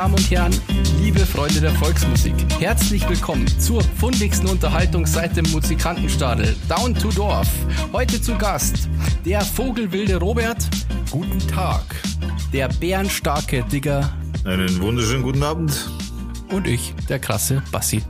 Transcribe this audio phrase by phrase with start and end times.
[0.00, 0.60] Damen und Herren,
[0.98, 7.46] liebe Freunde der Volksmusik, herzlich willkommen zur fundigsten Unterhaltung seit dem Musikantenstadel Down to Dorf.
[7.92, 8.88] Heute zu Gast
[9.26, 10.56] der vogelwilde Robert.
[11.10, 11.82] Guten Tag.
[12.50, 14.10] Der bärenstarke Digger.
[14.46, 15.90] Einen wunderschönen guten Abend.
[16.48, 18.02] Und ich, der krasse Bassi.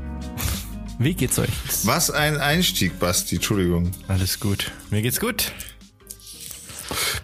[1.01, 1.51] Wie geht's euch?
[1.83, 3.91] Was ein Einstieg, Basti, Entschuldigung.
[4.07, 4.71] Alles gut.
[4.91, 5.51] Mir geht's gut.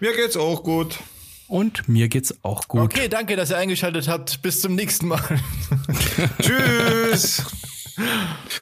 [0.00, 0.98] Mir geht's auch gut.
[1.48, 2.82] Und mir geht's auch gut.
[2.82, 4.42] Okay, danke, dass ihr eingeschaltet habt.
[4.42, 5.20] Bis zum nächsten Mal.
[6.42, 7.44] Tschüss.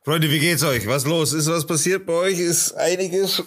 [0.05, 0.87] Freunde, wie geht's euch?
[0.87, 1.33] Was los?
[1.33, 2.39] Ist was passiert bei euch?
[2.39, 3.43] Ist einiges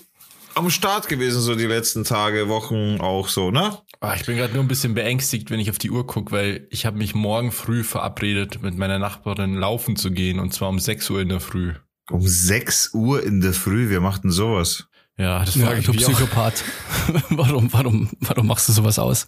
[0.57, 3.77] am Start gewesen, so die letzten Tage, Wochen auch so, ne?
[3.99, 6.67] Ah, ich bin gerade nur ein bisschen beängstigt, wenn ich auf die Uhr gucke, weil
[6.71, 10.79] ich habe mich morgen früh verabredet, mit meiner Nachbarin laufen zu gehen und zwar um
[10.79, 11.73] 6 Uhr in der Früh.
[12.09, 14.87] Um 6 Uhr in der Früh, wir machten sowas.
[15.17, 15.93] Ja, das Ja, frage ich du.
[15.93, 16.63] Psychopath.
[17.29, 19.25] warum, warum, warum machst du sowas aus?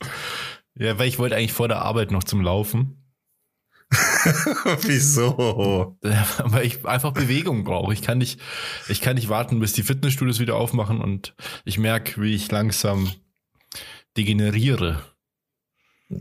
[0.76, 2.96] Ja, weil ich wollte eigentlich vor der Arbeit noch zum Laufen.
[4.82, 5.98] Wieso?
[6.02, 7.92] Weil ich einfach Bewegung brauche.
[7.92, 8.40] Ich kann nicht,
[8.88, 11.34] ich kann nicht warten, bis die Fitnessstudios wieder aufmachen und
[11.66, 13.12] ich merke, wie ich langsam
[14.16, 15.02] degeneriere.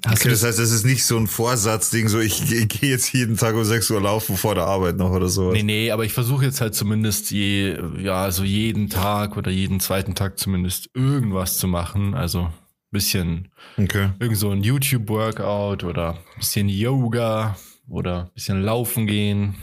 [0.04, 2.90] Hast Okay, du das heißt, das ist nicht so ein Vorsatzding, so ich, ich gehe
[2.90, 5.50] jetzt jeden Tag um 6 Uhr laufen vor der Arbeit noch oder so.
[5.52, 9.80] Nee, nee, aber ich versuche jetzt halt zumindest je, ja, so jeden Tag oder jeden
[9.80, 12.12] zweiten Tag zumindest irgendwas zu machen.
[12.14, 12.52] Also
[12.90, 14.10] bisschen, Okay.
[14.18, 17.56] irgend so ein YouTube-Workout oder bisschen Yoga
[17.88, 19.54] oder bisschen laufen gehen.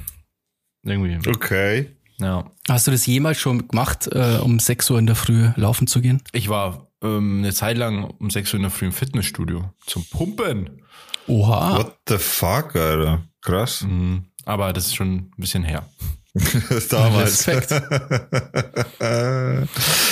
[0.83, 1.91] Irgendwie, Okay.
[2.19, 2.49] ja.
[2.67, 6.01] Hast du das jemals schon gemacht, äh, um 6 Uhr in der Früh laufen zu
[6.01, 6.21] gehen?
[6.31, 10.05] Ich war ähm, eine Zeit lang um 6 Uhr in der Früh im Fitnessstudio zum
[10.05, 10.81] Pumpen.
[11.27, 11.77] Oha.
[11.77, 13.23] What the fuck, Alter?
[13.41, 13.81] Krass.
[13.81, 14.25] Mhm.
[14.45, 15.87] Aber das ist schon ein bisschen her.
[16.89, 17.47] Damals.
[17.47, 17.71] Respekt.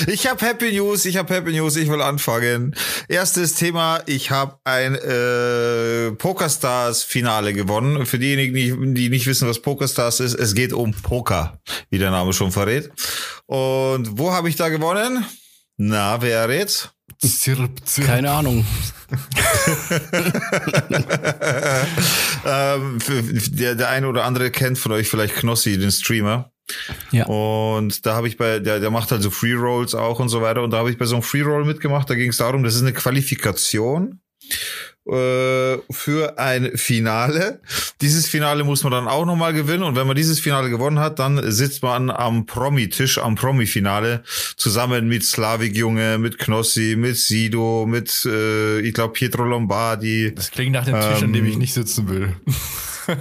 [0.08, 2.74] ich habe Happy News, ich habe Happy News, ich will anfangen.
[3.10, 8.06] Erstes Thema, ich habe ein äh, Pokerstars Finale gewonnen.
[8.06, 11.60] Für diejenigen, die, die nicht wissen, was Pokerstars ist, es geht um Poker,
[11.90, 12.90] wie der Name schon verrät.
[13.46, 15.26] Und wo habe ich da gewonnen?
[15.86, 16.92] Na, wer errät's?
[17.20, 18.08] Zirp, zirp.
[18.08, 18.66] Keine Ahnung.
[22.46, 26.54] ähm, für, der, der eine oder andere kennt von euch vielleicht Knossi, den Streamer.
[27.12, 27.26] Ja.
[27.26, 30.42] Und da habe ich bei, der, der macht halt so Free Rolls auch und so
[30.42, 30.64] weiter.
[30.64, 32.10] Und da habe ich bei so einem Free Roll mitgemacht.
[32.10, 34.22] Da ging es darum, das ist eine Qualifikation
[35.06, 37.60] äh, für ein Finale.
[38.02, 39.84] Dieses Finale muss man dann auch nochmal gewinnen.
[39.84, 44.24] Und wenn man dieses Finale gewonnen hat, dann sitzt man am Promi-Tisch, am Promi-Finale,
[44.56, 50.34] zusammen mit Slavik Junge, mit Knossi, mit Sido, mit, äh, ich glaube, Pietro Lombardi.
[50.36, 52.36] Das klingt nach dem Tisch, an dem Ähm, ich nicht sitzen will.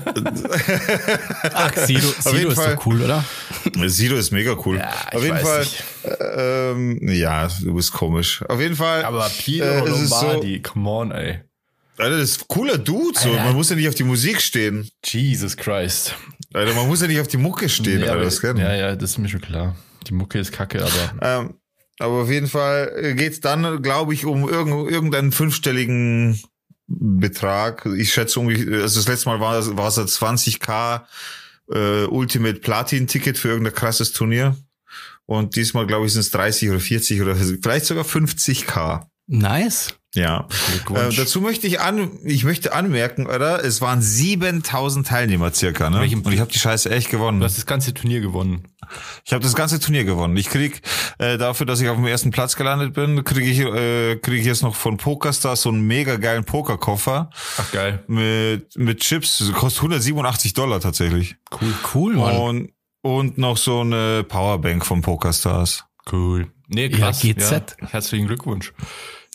[1.54, 2.76] Ach, Sido, Sido ist Fall.
[2.76, 3.24] doch cool, oder?
[3.88, 4.76] Sido ist mega cool.
[4.78, 5.60] Ja, ich Auf jeden weiß Fall.
[5.60, 5.84] nicht.
[6.36, 8.42] Ähm, ja, du bist komisch.
[8.48, 9.04] Auf jeden Fall.
[9.04, 11.40] Aber Piero äh, Lombardi, come on, ey.
[12.02, 13.16] Alter, das ist ein cooler Dude.
[13.18, 13.30] So.
[13.30, 13.44] Alter.
[13.44, 14.90] Man muss ja nicht auf die Musik stehen.
[15.04, 16.16] Jesus Christ.
[16.52, 18.00] Alter, man muss ja nicht auf die Mucke stehen.
[18.00, 18.58] ja, Alter, das kennen.
[18.58, 19.76] ja, ja, das ist mir schon klar.
[20.08, 21.54] Die Mucke ist kacke, aber Ähm,
[22.00, 26.42] aber auf jeden Fall geht's dann, glaube ich, um irgend, irgendeinen fünfstelligen
[26.88, 27.86] Betrag.
[27.96, 31.02] Ich schätze ungefähr, also das letzte Mal war es war es ein 20k
[31.72, 34.56] äh, Ultimate Platin Ticket für irgendein krasses Turnier.
[35.26, 39.06] Und diesmal, glaube ich, sind es 30 oder 40 oder vielleicht sogar 50k.
[39.32, 39.94] Nice.
[40.14, 40.46] Ja.
[40.94, 43.64] Äh, dazu möchte ich an, ich möchte anmerken, oder?
[43.64, 46.00] Es waren 7000 Teilnehmer circa, ne?
[46.00, 47.40] Welchem- Und ich habe die Scheiße echt gewonnen.
[47.40, 48.68] du hast das ganze Turnier gewonnen.
[49.24, 50.36] Ich habe das ganze Turnier gewonnen.
[50.36, 50.82] Ich krieg
[51.18, 54.44] äh, dafür, dass ich auf dem ersten Platz gelandet bin, kriege ich äh, krieg ich
[54.46, 58.04] jetzt noch von PokerStars so einen mega geilen Pokerkoffer Ach geil.
[58.06, 59.38] mit mit Chips.
[59.38, 61.36] Das kostet 187 Dollar tatsächlich.
[61.58, 62.36] Cool, cool, Mann.
[62.36, 65.84] Und und noch so eine Powerbank von PokerStars.
[66.12, 66.48] Cool.
[66.68, 67.22] Nee, krass.
[67.22, 67.76] Ja, GZ.
[67.90, 68.74] Herzlichen Glückwunsch.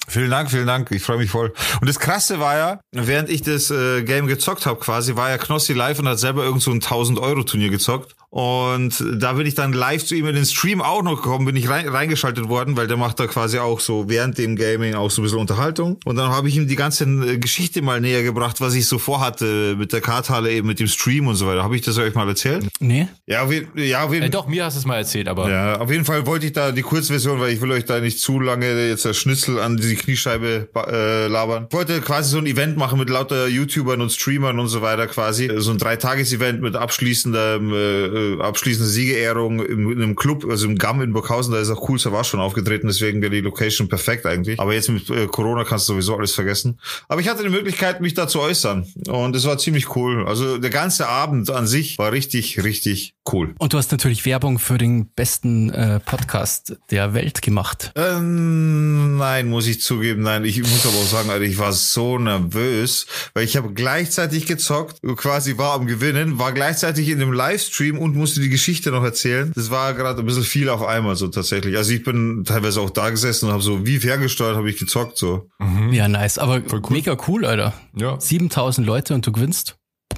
[0.10, 0.90] Vielen Dank, vielen Dank.
[0.92, 1.54] Ich freue mich voll.
[1.82, 5.38] Und das Krasse war ja, während ich das äh, Game gezockt habe quasi, war ja
[5.38, 8.16] Knossi live und hat selber irgend so ein 1000-Euro-Turnier gezockt.
[8.30, 11.56] Und da bin ich dann live zu ihm in den Stream auch noch gekommen, bin
[11.56, 15.10] ich rein, reingeschaltet worden, weil der macht da quasi auch so während dem Gaming auch
[15.10, 15.98] so ein bisschen Unterhaltung.
[16.04, 19.00] Und dann habe ich ihm die ganze äh, Geschichte mal näher gebracht, was ich so
[19.00, 21.64] vorhatte mit der Karthalle eben, mit dem Stream und so weiter.
[21.64, 22.68] Habe ich das euch mal erzählt?
[22.80, 23.08] nee?
[23.26, 25.80] Ja, auf ja, auf jeden Äh, doch, mir hast du es mal erzählt, aber ja,
[25.80, 28.40] auf jeden Fall wollte ich da die Kurzversion, weil ich will euch da nicht zu
[28.40, 31.68] lange jetzt das Schnitzel an die Kniescheibe äh, labern.
[31.70, 35.08] Ich wollte quasi so ein Event machen mit lauter YouTubern und Streamern und so weiter
[35.08, 35.50] quasi.
[35.58, 41.02] So ein Dreitages-Event mit abschließender, äh, abschließender Siegerehrung im, in einem Club, also im GAM
[41.02, 44.60] in Burghausen, da ist auch cool, war schon aufgetreten, deswegen wäre die Location perfekt eigentlich.
[44.60, 46.80] Aber jetzt mit äh, Corona kannst du sowieso alles vergessen.
[47.08, 50.26] Aber ich hatte die Möglichkeit, mich da zu äußern und es war ziemlich cool.
[50.28, 53.56] Also der ganze Abend an sich war richtig, richtig cool.
[53.58, 57.92] Und du hast natürlich Werbung für den besten äh, Podcast der Welt gemacht.
[57.96, 60.46] Ähm, nein, muss ich zugeben, nein.
[60.46, 65.02] Ich muss aber auch sagen, Alter, ich war so nervös, weil ich habe gleichzeitig gezockt,
[65.16, 69.52] quasi war am Gewinnen, war gleichzeitig in dem Livestream und musste die Geschichte noch erzählen.
[69.56, 71.78] Das war gerade ein bisschen viel auf einmal so tatsächlich.
[71.78, 75.18] Also ich bin teilweise auch da gesessen und habe so wie ferngesteuert habe ich gezockt
[75.18, 75.50] so.
[75.92, 76.38] Ja, nice.
[76.38, 76.82] Aber cool.
[76.90, 77.74] mega cool, Alter.
[77.96, 78.20] Ja.
[78.20, 79.77] 7000 Leute und du gewinnst.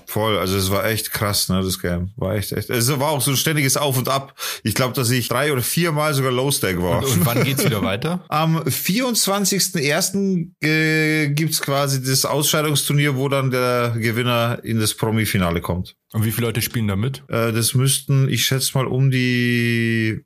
[0.10, 2.10] Voll, also es war echt krass, ne, das Game.
[2.16, 2.72] War echt, echt.
[2.72, 4.34] Es war auch so ein ständiges Auf und Ab.
[4.64, 7.06] Ich glaube, dass ich drei oder viermal sogar Low Stack war.
[7.06, 8.26] Und wann geht's wieder weiter?
[8.30, 10.66] Am 24.01.
[10.66, 15.96] Äh, gibt's quasi das Ausscheidungsturnier, wo dann der Gewinner in das Promi-Finale kommt.
[16.12, 17.22] Und wie viele Leute spielen da mit?
[17.28, 20.26] Äh, das müssten, ich schätze mal, um die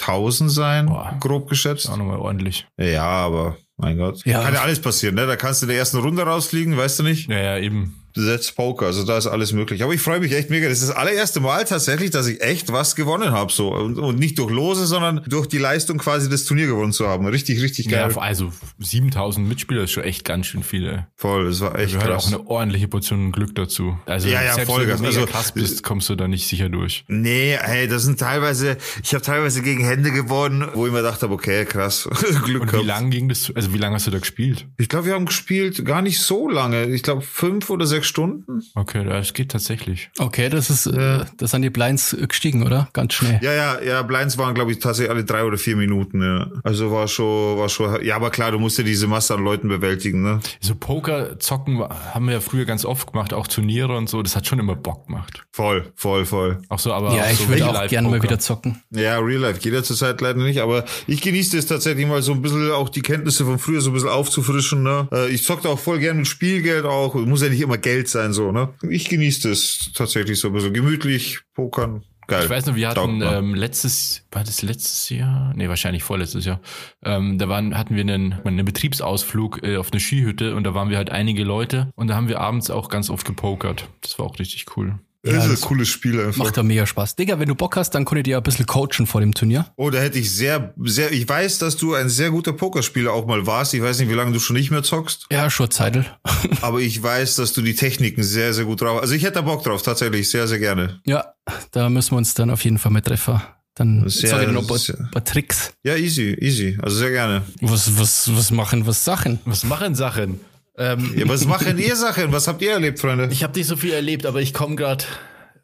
[0.00, 1.16] 1000 sein, Boah.
[1.20, 1.88] grob geschätzt.
[1.88, 2.66] Auch nochmal ordentlich.
[2.76, 4.22] Ja, aber mein Gott.
[4.24, 4.42] Ja.
[4.42, 5.28] Kann ja alles passieren, ne?
[5.28, 7.30] Da kannst du in der ersten Runde rausfliegen, weißt du nicht?
[7.30, 7.94] Ja, ja, eben.
[8.14, 9.82] Setz Poker, also da ist alles möglich.
[9.82, 10.68] Aber ich freue mich echt mega.
[10.68, 13.52] Das ist das allererste Mal tatsächlich, dass ich echt was gewonnen habe.
[13.52, 13.72] So.
[13.74, 17.26] Und, und nicht durch Lose, sondern durch die Leistung quasi das Turnier gewonnen zu haben.
[17.26, 18.18] Richtig, richtig Ja, geil.
[18.18, 21.06] also 7000 Mitspieler ist schon echt ganz schön viele.
[21.16, 22.24] Voll, das war echt Gehört krass.
[22.26, 23.98] auch eine ordentliche Portion Glück dazu.
[24.06, 24.98] Also Ja, ja, selbst Vollgas.
[25.02, 27.04] wenn du Also, krass bist, kommst du da nicht sicher durch.
[27.08, 31.22] Nee, hey, das sind teilweise, ich habe teilweise gegen Hände gewonnen, wo ich mir gedacht
[31.22, 32.08] habe, okay, krass,
[32.44, 32.86] Glück Und wie gehabt.
[32.86, 33.52] lang ging das?
[33.54, 34.66] Also wie lange hast du da gespielt?
[34.78, 36.86] Ich glaube, wir haben gespielt gar nicht so lange.
[36.86, 38.62] Ich glaube, fünf oder sechs Stunden.
[38.74, 40.10] Okay, das geht tatsächlich.
[40.18, 42.88] Okay, das ist, äh, das sind die Blinds gestiegen, oder?
[42.92, 43.38] Ganz schnell.
[43.42, 46.50] Ja, ja, ja, Blinds waren, glaube ich, tatsächlich alle drei oder vier Minuten, ja.
[46.64, 49.68] Also war schon, war schon, ja, aber klar, du musst ja diese Masse an Leuten
[49.68, 50.40] bewältigen, ne?
[50.60, 54.22] So Poker zocken haben wir ja früher ganz oft gemacht, auch Turniere und so.
[54.22, 55.42] Das hat schon immer Bock gemacht.
[55.52, 56.58] Voll, voll, voll.
[56.68, 58.82] Auch so, aber Ja, auch ich so würde auch gerne mal wieder zocken.
[58.90, 62.32] Ja, Real Life geht ja zurzeit leider nicht, aber ich genieße es tatsächlich mal so
[62.32, 65.08] ein bisschen auch die Kenntnisse von früher so ein bisschen aufzufrischen, ne?
[65.12, 68.32] Äh, Ich zockte auch voll gerne mit Spielgeld auch, muss ja nicht immer Geld sein,
[68.32, 68.68] so, ne?
[68.88, 72.44] Ich genieße das tatsächlich so ein bisschen gemütlich, pokern, geil.
[72.44, 75.52] Ich weiß noch, wir hatten ähm, letztes, war das letztes Jahr?
[75.54, 76.60] Nee, wahrscheinlich vorletztes Jahr.
[77.04, 80.88] Ähm, da waren, hatten wir einen, einen Betriebsausflug äh, auf eine Skihütte und da waren
[80.88, 83.88] wir halt einige Leute und da haben wir abends auch ganz oft gepokert.
[84.00, 84.98] Das war auch richtig cool.
[85.22, 86.44] Das Ja, ist das ein cooles Spiel einfach.
[86.44, 87.14] Macht da mega Spaß.
[87.16, 89.66] Digga, wenn du Bock hast, dann könnt ihr dir ein bisschen coachen vor dem Turnier.
[89.76, 93.26] Oh, da hätte ich sehr, sehr, ich weiß, dass du ein sehr guter Pokerspieler auch
[93.26, 93.74] mal warst.
[93.74, 96.06] Ich weiß nicht, wie lange du schon nicht mehr zockst, Ja, schon Zeitl.
[96.62, 99.00] aber ich weiß, dass du die Techniken sehr, sehr gut drauf.
[99.02, 101.00] Also ich hätte da Bock drauf, tatsächlich, sehr, sehr gerne.
[101.04, 101.24] ja,
[101.72, 103.40] da müssen wir uns dann auf jeden Fall mit treffen.
[103.74, 105.72] Dann Sehr- sag ich noch ein paar, paar Tricks.
[105.84, 106.76] Ja, easy, easy.
[106.82, 107.42] Also sehr gerne.
[107.60, 109.38] Was, was, was machen, was Sachen?
[109.44, 110.40] Was machen Sachen?
[110.80, 112.32] Ähm, Ja, was machen ihr Sachen?
[112.32, 113.28] Was habt ihr erlebt, Freunde?
[113.30, 115.04] ich habe nicht so viel erlebt, aber ich komme gerade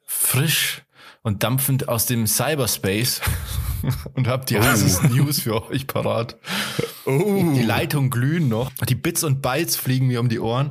[0.04, 0.82] frisch
[1.22, 3.22] und dampfend aus dem Cyberspace
[4.14, 6.36] und habe die heißesten News für euch parat.
[7.06, 7.52] Oh.
[7.56, 8.70] Die Leitungen glühen noch.
[8.86, 10.68] Die Bits und Bytes fliegen mir um die Ohren.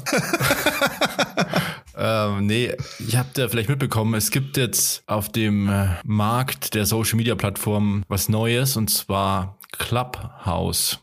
[1.98, 6.86] ähm, nee, ich habt ja vielleicht mitbekommen, es gibt jetzt auf dem äh, Markt der
[6.86, 11.00] Social Media Plattformen was Neues und zwar Clubhouse.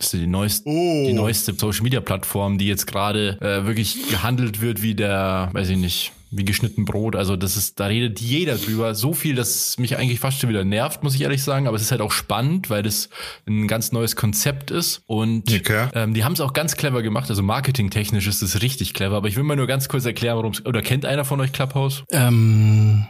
[0.00, 1.04] Das ist die neueste, Oh.
[1.06, 5.68] die neueste Social Media Plattform, die jetzt gerade äh, wirklich gehandelt wird wie der, weiß
[5.68, 7.16] ich nicht, wie geschnitten Brot.
[7.16, 8.94] Also das ist, da redet jeder drüber.
[8.94, 11.66] So viel, dass es mich eigentlich fast schon wieder nervt, muss ich ehrlich sagen.
[11.66, 13.10] Aber es ist halt auch spannend, weil das
[13.46, 15.02] ein ganz neues Konzept ist.
[15.06, 15.88] Und Okay.
[15.94, 17.28] ähm, die haben es auch ganz clever gemacht.
[17.28, 19.16] Also marketingtechnisch ist es richtig clever.
[19.16, 20.64] Aber ich will mal nur ganz kurz erklären, warum es.
[20.64, 22.04] Oder kennt einer von euch Clubhouse?
[22.12, 23.04] Ähm,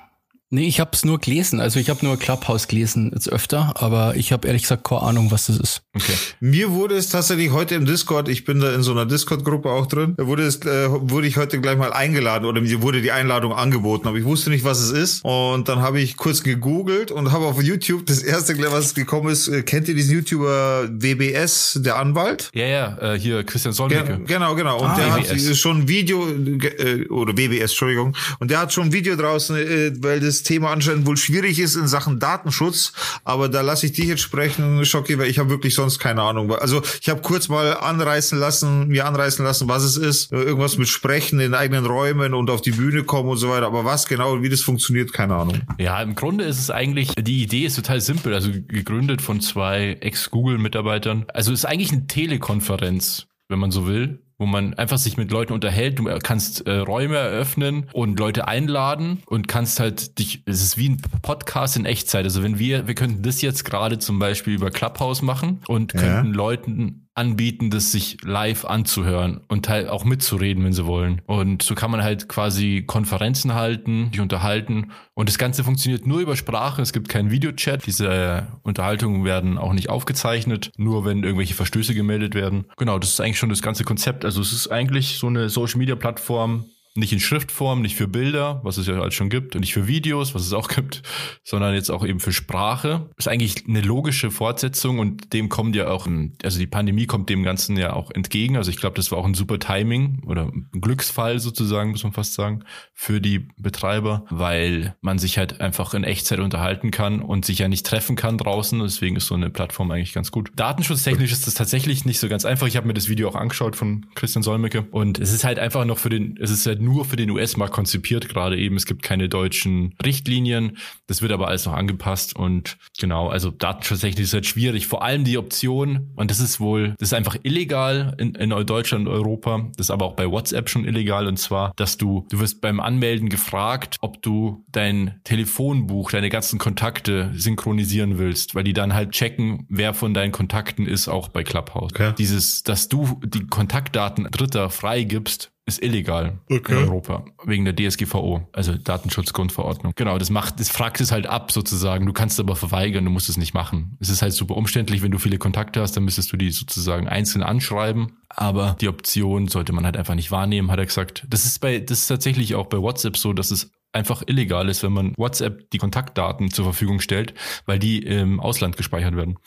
[0.51, 1.61] nee, ich habe es nur gelesen.
[1.61, 5.31] Also ich habe nur Clubhouse gelesen jetzt öfter, aber ich habe ehrlich gesagt keine Ahnung,
[5.31, 5.83] was das ist.
[5.95, 6.13] Okay.
[6.41, 9.87] Mir wurde es tatsächlich heute im Discord, ich bin da in so einer Discord-Gruppe auch
[9.87, 13.53] drin, wurde es, äh, wurde ich heute gleich mal eingeladen oder mir wurde die Einladung
[13.53, 15.25] angeboten, aber ich wusste nicht, was es ist.
[15.25, 19.49] Und dann habe ich kurz gegoogelt und habe auf YouTube das erste, was gekommen ist,
[19.49, 22.51] äh, kennt ihr diesen YouTuber WBS, der Anwalt?
[22.55, 24.21] Ja, ja, äh, hier Christian Solmecke.
[24.27, 24.79] genau, genau.
[24.81, 25.49] Und Ah, der WBS.
[25.51, 28.17] hat schon ein Video, äh, oder WBS, Entschuldigung.
[28.39, 31.77] Und der hat schon ein Video draußen, äh, weil das Thema anscheinend wohl schwierig ist
[31.77, 32.93] in Sachen Datenschutz.
[33.25, 36.53] Aber da lasse ich dich jetzt sprechen, Schocki, weil ich habe wirklich sonst keine Ahnung.
[36.55, 40.33] Also ich habe kurz mal anreißen lassen, mir anreißen lassen, was es ist.
[40.33, 43.67] Äh, Irgendwas mit Sprechen in eigenen Räumen und auf die Bühne kommen und so weiter.
[43.67, 45.61] Aber was genau und wie das funktioniert, keine Ahnung.
[45.79, 49.99] Ja, im Grunde ist es eigentlich, die Idee ist total simpel, also gegründet von zwei
[50.01, 51.27] Ex-Google-Mitarbeitern.
[51.33, 55.31] Also es ist eigentlich eine Telekonferenz, wenn man so will, wo man einfach sich mit
[55.31, 55.99] Leuten unterhält.
[55.99, 60.89] Du kannst äh, Räume eröffnen und Leute einladen und kannst halt dich, es ist wie
[60.89, 62.25] ein Podcast in Echtzeit.
[62.25, 66.01] Also wenn wir, wir könnten das jetzt gerade zum Beispiel über Clubhouse machen und Ja.
[66.01, 71.21] könnten Leuten anbieten, das sich live anzuhören und teil auch mitzureden, wenn sie wollen.
[71.27, 74.93] Und so kann man halt quasi Konferenzen halten, die unterhalten.
[75.13, 76.81] Und das Ganze funktioniert nur über Sprache.
[76.81, 77.85] Es gibt keinen Videochat.
[77.87, 82.65] Diese Unterhaltungen werden auch nicht aufgezeichnet, nur wenn irgendwelche Verstöße gemeldet werden.
[82.79, 84.25] Genau, das ist eigentlich schon das ganze Konzept.
[84.25, 86.65] Also es ist eigentlich so eine Social Media Plattform,
[86.97, 89.87] nicht in Schriftform, nicht für Bilder, was es ja alles schon gibt, und nicht für
[89.87, 91.03] Videos, was es auch gibt,
[91.45, 93.11] sondern jetzt auch eben für Sprache.
[93.17, 96.09] Ist eigentlich eine logische Fortsetzung und dem kommt ja auch,
[96.43, 98.57] also die Pandemie kommt dem Ganzen ja auch entgegen.
[98.57, 102.13] Also ich glaube, das war auch ein super Timing oder ein Glücksfall sozusagen, muss man
[102.13, 107.45] fast sagen, für die Betreiber, weil man sich halt einfach in Echtzeit unterhalten kann und
[107.45, 108.81] sich ja nicht treffen kann draußen.
[108.81, 110.51] Deswegen ist so eine Plattform eigentlich ganz gut.
[110.57, 112.67] Datenschutztechnisch ist das tatsächlich nicht so ganz einfach.
[112.67, 115.85] Ich habe mir das Video auch angeschaut von Christian Solmecke und es ist halt einfach
[115.85, 118.77] noch für den, es ist halt nur für den US-Markt konzipiert, gerade eben.
[118.77, 120.79] Es gibt keine deutschen Richtlinien.
[121.07, 124.87] Das wird aber alles noch angepasst und genau, also datenschutztechnisch ist halt schwierig.
[124.87, 129.07] Vor allem die Option, und das ist wohl, das ist einfach illegal in, in Deutschland
[129.07, 129.69] und Europa.
[129.77, 132.81] Das ist aber auch bei WhatsApp schon illegal und zwar, dass du, du wirst beim
[132.81, 139.13] Anmelden gefragt, ob du dein Telefonbuch, deine ganzen Kontakte synchronisieren willst, weil die dann halt
[139.13, 141.93] checken, wer von deinen Kontakten ist, auch bei Clubhouse.
[141.93, 142.13] Okay.
[142.19, 146.73] Dieses, dass du die Kontaktdaten Dritter freigibst, ist illegal okay.
[146.73, 149.93] in Europa wegen der DSGVO, also Datenschutzgrundverordnung.
[149.97, 152.07] Genau, das macht, das fragt es halt ab sozusagen.
[152.07, 153.97] Du kannst aber verweigern, du musst es nicht machen.
[154.01, 157.09] Es ist halt super umständlich, wenn du viele Kontakte hast, dann müsstest du die sozusagen
[157.09, 158.13] einzeln anschreiben.
[158.29, 161.27] Aber die Option sollte man halt einfach nicht wahrnehmen, hat er gesagt.
[161.29, 164.83] Das ist bei, das ist tatsächlich auch bei WhatsApp so, dass es einfach illegal ist,
[164.83, 167.35] wenn man WhatsApp die Kontaktdaten zur Verfügung stellt,
[167.67, 169.39] weil die im Ausland gespeichert werden.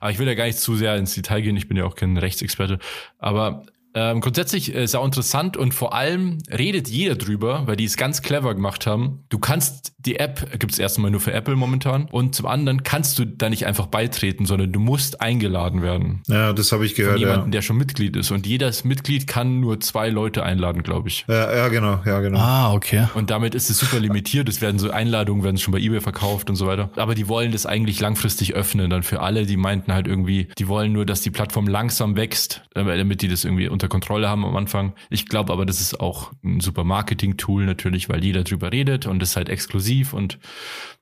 [0.00, 1.94] Aber ich will ja gar nicht zu sehr ins Detail gehen, ich bin ja auch
[1.94, 2.78] kein Rechtsexperte.
[3.18, 7.96] Aber ähm, grundsätzlich äh, sau interessant und vor allem redet jeder drüber, weil die es
[7.96, 9.24] ganz clever gemacht haben.
[9.28, 13.18] Du kannst die App gibt es erstmal nur für Apple momentan und zum anderen kannst
[13.18, 16.22] du da nicht einfach beitreten, sondern du musst eingeladen werden.
[16.26, 17.14] Ja, das habe ich gehört.
[17.14, 17.50] Von jemanden, ja.
[17.52, 21.24] der schon Mitglied ist und jedes Mitglied kann nur zwei Leute einladen, glaube ich.
[21.28, 22.38] Ja, ja, genau, ja, genau.
[22.38, 23.06] Ah, okay.
[23.14, 24.48] Und damit ist es super limitiert.
[24.48, 26.90] Es werden so Einladungen werden schon bei eBay verkauft und so weiter.
[26.96, 29.46] Aber die wollen das eigentlich langfristig öffnen dann für alle.
[29.46, 33.28] Die meinten halt irgendwie, die wollen nur, dass die Plattform langsam wächst, äh, damit die
[33.28, 34.94] das irgendwie unter Kontrolle haben am Anfang.
[35.10, 39.22] Ich glaube aber, das ist auch ein super Marketing-Tool natürlich, weil jeder drüber redet und
[39.22, 40.38] ist halt exklusiv und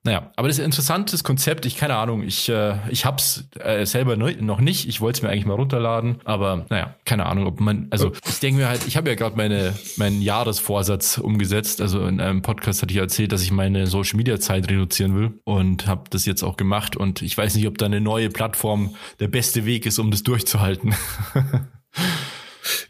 [0.03, 1.67] naja, aber das ist ein interessantes Konzept.
[1.67, 4.89] Ich keine Ahnung, ich äh, ich hab's äh, selber noch nicht.
[4.89, 8.39] Ich wollte es mir eigentlich mal runterladen, aber naja, keine Ahnung, ob man also ich
[8.39, 11.83] denke mir halt, ich habe ja gerade meine meinen Jahresvorsatz umgesetzt.
[11.83, 15.39] Also in einem Podcast hatte ich erzählt, dass ich meine Social Media Zeit reduzieren will
[15.45, 18.95] und habe das jetzt auch gemacht und ich weiß nicht, ob da eine neue Plattform
[19.19, 20.95] der beste Weg ist, um das durchzuhalten.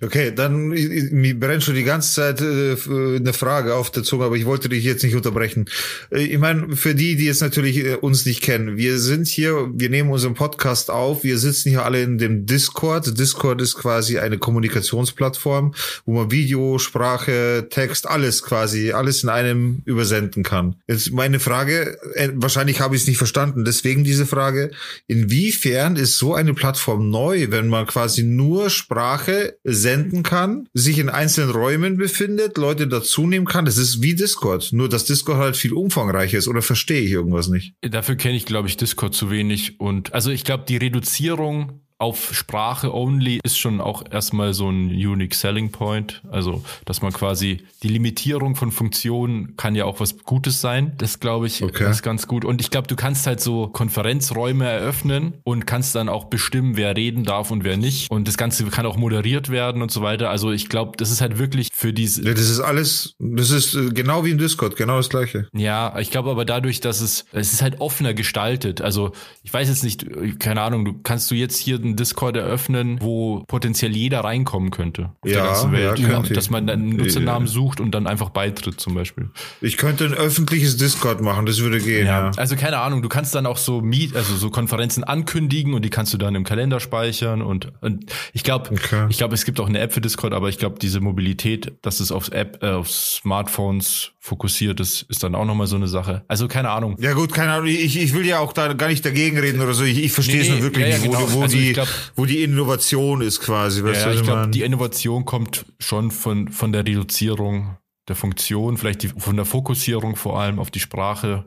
[0.02, 2.76] Okay, dann mir brennt schon die ganze Zeit äh,
[3.16, 5.66] eine Frage auf der Zunge, aber ich wollte dich jetzt nicht unterbrechen.
[6.10, 9.70] Äh, ich meine, für die, die jetzt natürlich äh, uns nicht kennen, wir sind hier,
[9.74, 13.18] wir nehmen unseren Podcast auf, wir sitzen hier alle in dem Discord.
[13.18, 15.74] Discord ist quasi eine Kommunikationsplattform,
[16.06, 20.76] wo man Video, Sprache, Text, alles quasi, alles in einem übersenden kann.
[20.88, 24.70] Jetzt meine Frage, äh, wahrscheinlich habe ich es nicht verstanden, deswegen diese Frage,
[25.06, 31.08] inwiefern ist so eine Plattform neu, wenn man quasi nur Sprache senden kann, sich in
[31.08, 33.64] einzelnen Räumen befindet, Leute dazu nehmen kann.
[33.64, 37.48] Das ist wie Discord, nur dass Discord halt viel umfangreicher ist oder verstehe ich irgendwas
[37.48, 37.74] nicht?
[37.80, 42.34] Dafür kenne ich, glaube ich, Discord zu wenig und also ich glaube, die Reduzierung auf
[42.34, 46.22] Sprache only ist schon auch erstmal so ein unique selling point.
[46.30, 50.94] Also, dass man quasi die Limitierung von Funktionen kann ja auch was Gutes sein.
[50.96, 51.90] Das glaube ich okay.
[51.90, 52.46] ist ganz gut.
[52.46, 56.96] Und ich glaube, du kannst halt so Konferenzräume eröffnen und kannst dann auch bestimmen, wer
[56.96, 58.10] reden darf und wer nicht.
[58.10, 60.30] Und das Ganze kann auch moderiert werden und so weiter.
[60.30, 62.22] Also ich glaube, das ist halt wirklich für diese.
[62.22, 65.48] Ja, das ist alles, das ist äh, genau wie im Discord, genau das gleiche.
[65.52, 68.80] Ja, ich glaube aber dadurch, dass es, es ist halt offener gestaltet.
[68.80, 70.06] Also ich weiß jetzt nicht,
[70.40, 75.10] keine Ahnung, du kannst du jetzt hier einen Discord eröffnen, wo potenziell jeder reinkommen könnte
[75.20, 75.98] auf ja, der ganzen Welt.
[75.98, 79.30] Ja, dass man einen Nutzernamen sucht und dann einfach beitritt zum Beispiel.
[79.60, 82.06] Ich könnte ein öffentliches Discord machen, das würde gehen.
[82.06, 82.30] Ja, ja.
[82.36, 85.90] Also keine Ahnung, du kannst dann auch so Meet, also so Konferenzen ankündigen und die
[85.90, 89.06] kannst du dann im Kalender speichern und, und ich glaube, okay.
[89.08, 92.00] ich glaube, es gibt auch eine App für Discord, aber ich glaube, diese Mobilität, dass
[92.00, 96.22] es auf App, äh, auf Smartphones fokussiert ist, ist dann auch nochmal so eine Sache.
[96.28, 96.96] Also keine Ahnung.
[97.00, 97.66] Ja gut, keine Ahnung.
[97.66, 99.82] Ich, ich will ja auch da gar nicht dagegen reden oder so.
[99.82, 101.32] Ich, ich verstehe nee, es nur wirklich ja, ja, nicht, wo, genau.
[101.32, 103.82] wo, also die, glaub, wo die Innovation ist quasi.
[103.82, 109.02] Weißt ja, ich glaube, die Innovation kommt schon von, von der Reduzierung der Funktion, vielleicht
[109.02, 111.46] die, von der Fokussierung vor allem auf die Sprache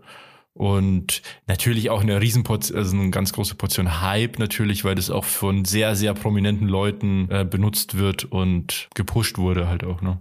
[0.53, 5.23] und natürlich auch eine Riesenportion, also eine ganz große Portion Hype natürlich, weil das auch
[5.23, 10.19] von sehr, sehr prominenten Leuten äh, benutzt wird und gepusht wurde halt auch, ne?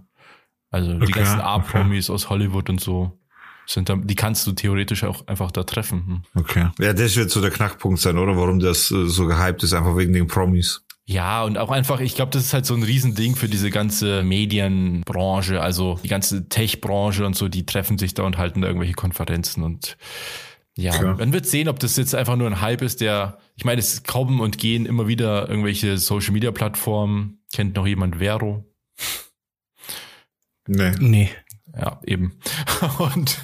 [0.73, 2.15] Also okay, die ganzen A-Promis okay.
[2.15, 3.17] aus Hollywood und so
[3.65, 6.23] sind da, die kannst du theoretisch auch einfach da treffen.
[6.33, 6.41] Hm.
[6.41, 6.67] Okay.
[6.79, 8.35] Ja, das wird so der Knackpunkt sein, oder?
[8.35, 10.83] Warum das äh, so gehypt ist, einfach wegen den Promis.
[11.05, 14.23] Ja, und auch einfach, ich glaube, das ist halt so ein Riesending für diese ganze
[14.23, 18.93] Medienbranche, also die ganze Tech-Branche und so, die treffen sich da und halten da irgendwelche
[18.93, 19.97] Konferenzen und
[20.75, 21.17] ja, Klar.
[21.17, 24.03] man wird sehen, ob das jetzt einfach nur ein Hype ist, der, ich meine, es
[24.03, 27.43] kommen und gehen immer wieder irgendwelche Social-Media-Plattformen.
[27.53, 28.65] Kennt noch jemand Vero?
[30.65, 30.91] Nee.
[30.99, 31.29] Nee.
[31.75, 32.33] Ja, eben.
[32.99, 33.37] Und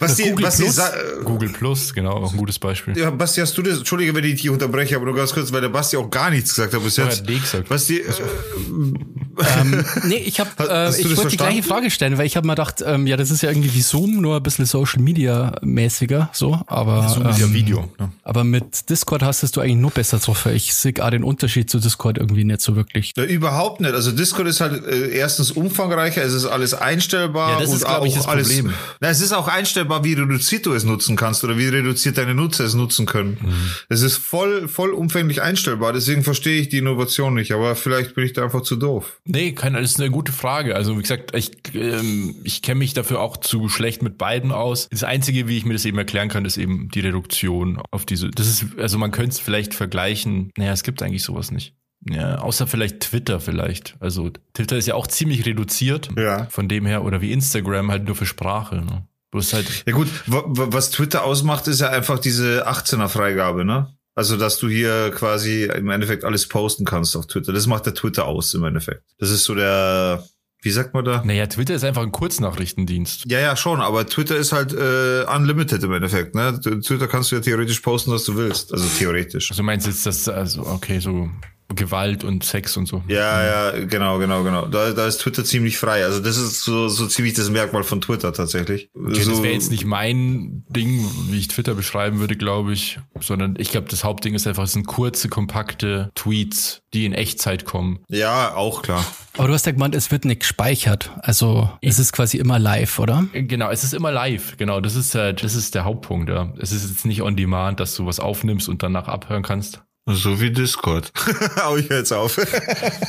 [0.00, 0.80] Was die, Google was Plus?
[1.24, 2.98] Google Plus, genau, auch ein gutes Beispiel.
[2.98, 5.60] ja, Basti, hast du das, Entschuldige, wenn ich dich unterbreche, aber nur ganz kurz, weil
[5.60, 7.28] der Basti auch gar nichts gesagt hat bis Ja, jetzt.
[7.28, 7.68] D gesagt.
[7.68, 8.04] Basti, äh,
[9.60, 12.54] ähm, nee, ich habe, äh, ich wollte die gleiche Frage stellen, weil ich habe mir
[12.54, 16.30] gedacht, ähm, ja, das ist ja irgendwie wie Zoom, nur ein bisschen Social Media mäßiger,
[16.32, 17.88] so, aber Zoom ist ja ähm, Video.
[17.98, 18.10] Ne?
[18.24, 20.52] aber mit Discord hast es du eigentlich nur besser getroffen.
[20.52, 23.12] Ich sehe auch den Unterschied zu Discord irgendwie nicht so wirklich.
[23.16, 23.94] Ja, überhaupt nicht.
[23.94, 27.84] Also Discord ist halt äh, erstens umfangreicher, es ist alles einstellbar Ja, das und ist,
[27.84, 28.48] glaub ich, auch das alles.
[28.48, 28.72] Problem.
[29.00, 32.34] Na, es ist auch einstellbar, wie reduziert du es nutzen kannst oder wie reduziert deine
[32.34, 33.38] Nutzer es nutzen können.
[33.40, 33.70] Mhm.
[33.88, 35.92] Es ist voll, voll umfänglich einstellbar.
[35.92, 37.52] Deswegen verstehe ich die Innovation nicht.
[37.52, 39.20] Aber vielleicht bin ich da einfach zu doof.
[39.24, 40.74] Nee, keine, das ist eine gute Frage.
[40.74, 44.88] Also wie gesagt, ich, ähm, ich kenne mich dafür auch zu schlecht mit beiden aus.
[44.90, 48.30] Das Einzige, wie ich mir das eben erklären kann, ist eben die Reduktion auf diese.
[48.30, 50.50] Das ist, also man könnte es vielleicht vergleichen.
[50.56, 51.74] Naja, es gibt eigentlich sowas nicht.
[52.08, 53.96] Ja, außer vielleicht Twitter vielleicht.
[54.00, 56.08] Also Twitter ist ja auch ziemlich reduziert.
[56.16, 56.46] Ja.
[56.50, 58.76] Von dem her, oder wie Instagram halt nur für Sprache.
[58.76, 59.06] Ne?
[59.32, 63.64] Bloß halt, Ja gut, wa- wa- was Twitter ausmacht, ist ja einfach diese 18er Freigabe,
[63.64, 63.88] ne?
[64.14, 67.52] Also, dass du hier quasi im Endeffekt alles posten kannst auf Twitter.
[67.52, 69.02] Das macht der Twitter aus im Endeffekt.
[69.18, 70.24] Das ist so der,
[70.62, 71.22] wie sagt man da?
[71.22, 73.24] naja, Twitter ist einfach ein Kurznachrichtendienst.
[73.30, 76.58] Ja, ja, schon, aber Twitter ist halt äh, unlimited im Endeffekt, ne?
[76.60, 78.72] Twitter kannst du ja theoretisch posten, was du willst.
[78.72, 79.50] Also theoretisch.
[79.50, 81.28] Also meinst du jetzt, dass, also, okay, so
[81.74, 83.02] Gewalt und Sex und so.
[83.08, 84.66] Ja, ja, genau, genau, genau.
[84.66, 86.04] Da, da ist Twitter ziemlich frei.
[86.04, 88.88] Also das ist so, so ziemlich das Merkmal von Twitter tatsächlich.
[88.94, 93.00] Okay, so, das wäre jetzt nicht mein Ding, wie ich Twitter beschreiben würde, glaube ich,
[93.20, 97.64] sondern ich glaube, das Hauptding ist einfach, es sind kurze, kompakte Tweets, die in Echtzeit
[97.64, 97.98] kommen.
[98.08, 99.04] Ja, auch klar.
[99.36, 101.10] Aber du hast ja gemeint, es wird nicht gespeichert.
[101.18, 103.26] Also es ist quasi immer live, oder?
[103.32, 106.52] Genau, es ist immer live, genau, das ist, äh, das ist der Hauptpunkt, ja.
[106.58, 109.82] Es ist jetzt nicht on demand, dass du was aufnimmst und danach abhören kannst.
[110.08, 111.10] So wie Discord.
[111.64, 112.36] Hau ich jetzt auf.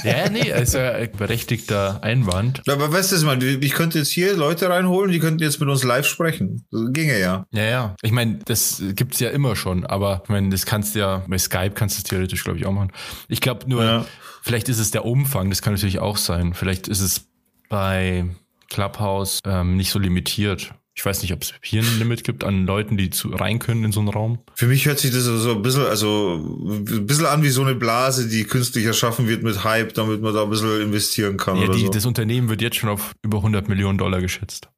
[0.03, 2.63] Ja, nee, ist ja ein berechtigter Einwand.
[2.67, 5.83] Aber weißt du, was ich könnte jetzt hier Leute reinholen, die könnten jetzt mit uns
[5.83, 6.65] live sprechen.
[6.71, 7.45] Das ginge ja.
[7.51, 7.95] Ja, ja.
[8.01, 11.37] Ich meine, das gibt's ja immer schon, aber ich meine, das kannst du ja, bei
[11.37, 12.91] Skype kannst du es theoretisch, glaube ich, auch machen.
[13.27, 14.05] Ich glaube nur, Ja.
[14.41, 16.55] vielleicht ist es der Umfang, das kann natürlich auch sein.
[16.55, 17.27] Vielleicht ist es
[17.69, 18.25] bei
[18.69, 20.73] Clubhouse ähm, nicht so limitiert.
[20.97, 23.83] Ich weiß nicht, ob es hier ein Limit gibt an Leuten, die zu, rein können
[23.83, 24.39] in so einen Raum.
[24.55, 27.75] Für mich hört sich das so ein bisschen, also ein bisschen an wie so eine
[27.75, 31.65] Blase, die künstlich erschaffen wird mit Hype, damit man da ein bisschen investieren kann Ja,
[31.65, 31.91] oder die, so.
[31.91, 34.69] das Unternehmen wird jetzt schon auf über 100 Millionen Dollar geschätzt.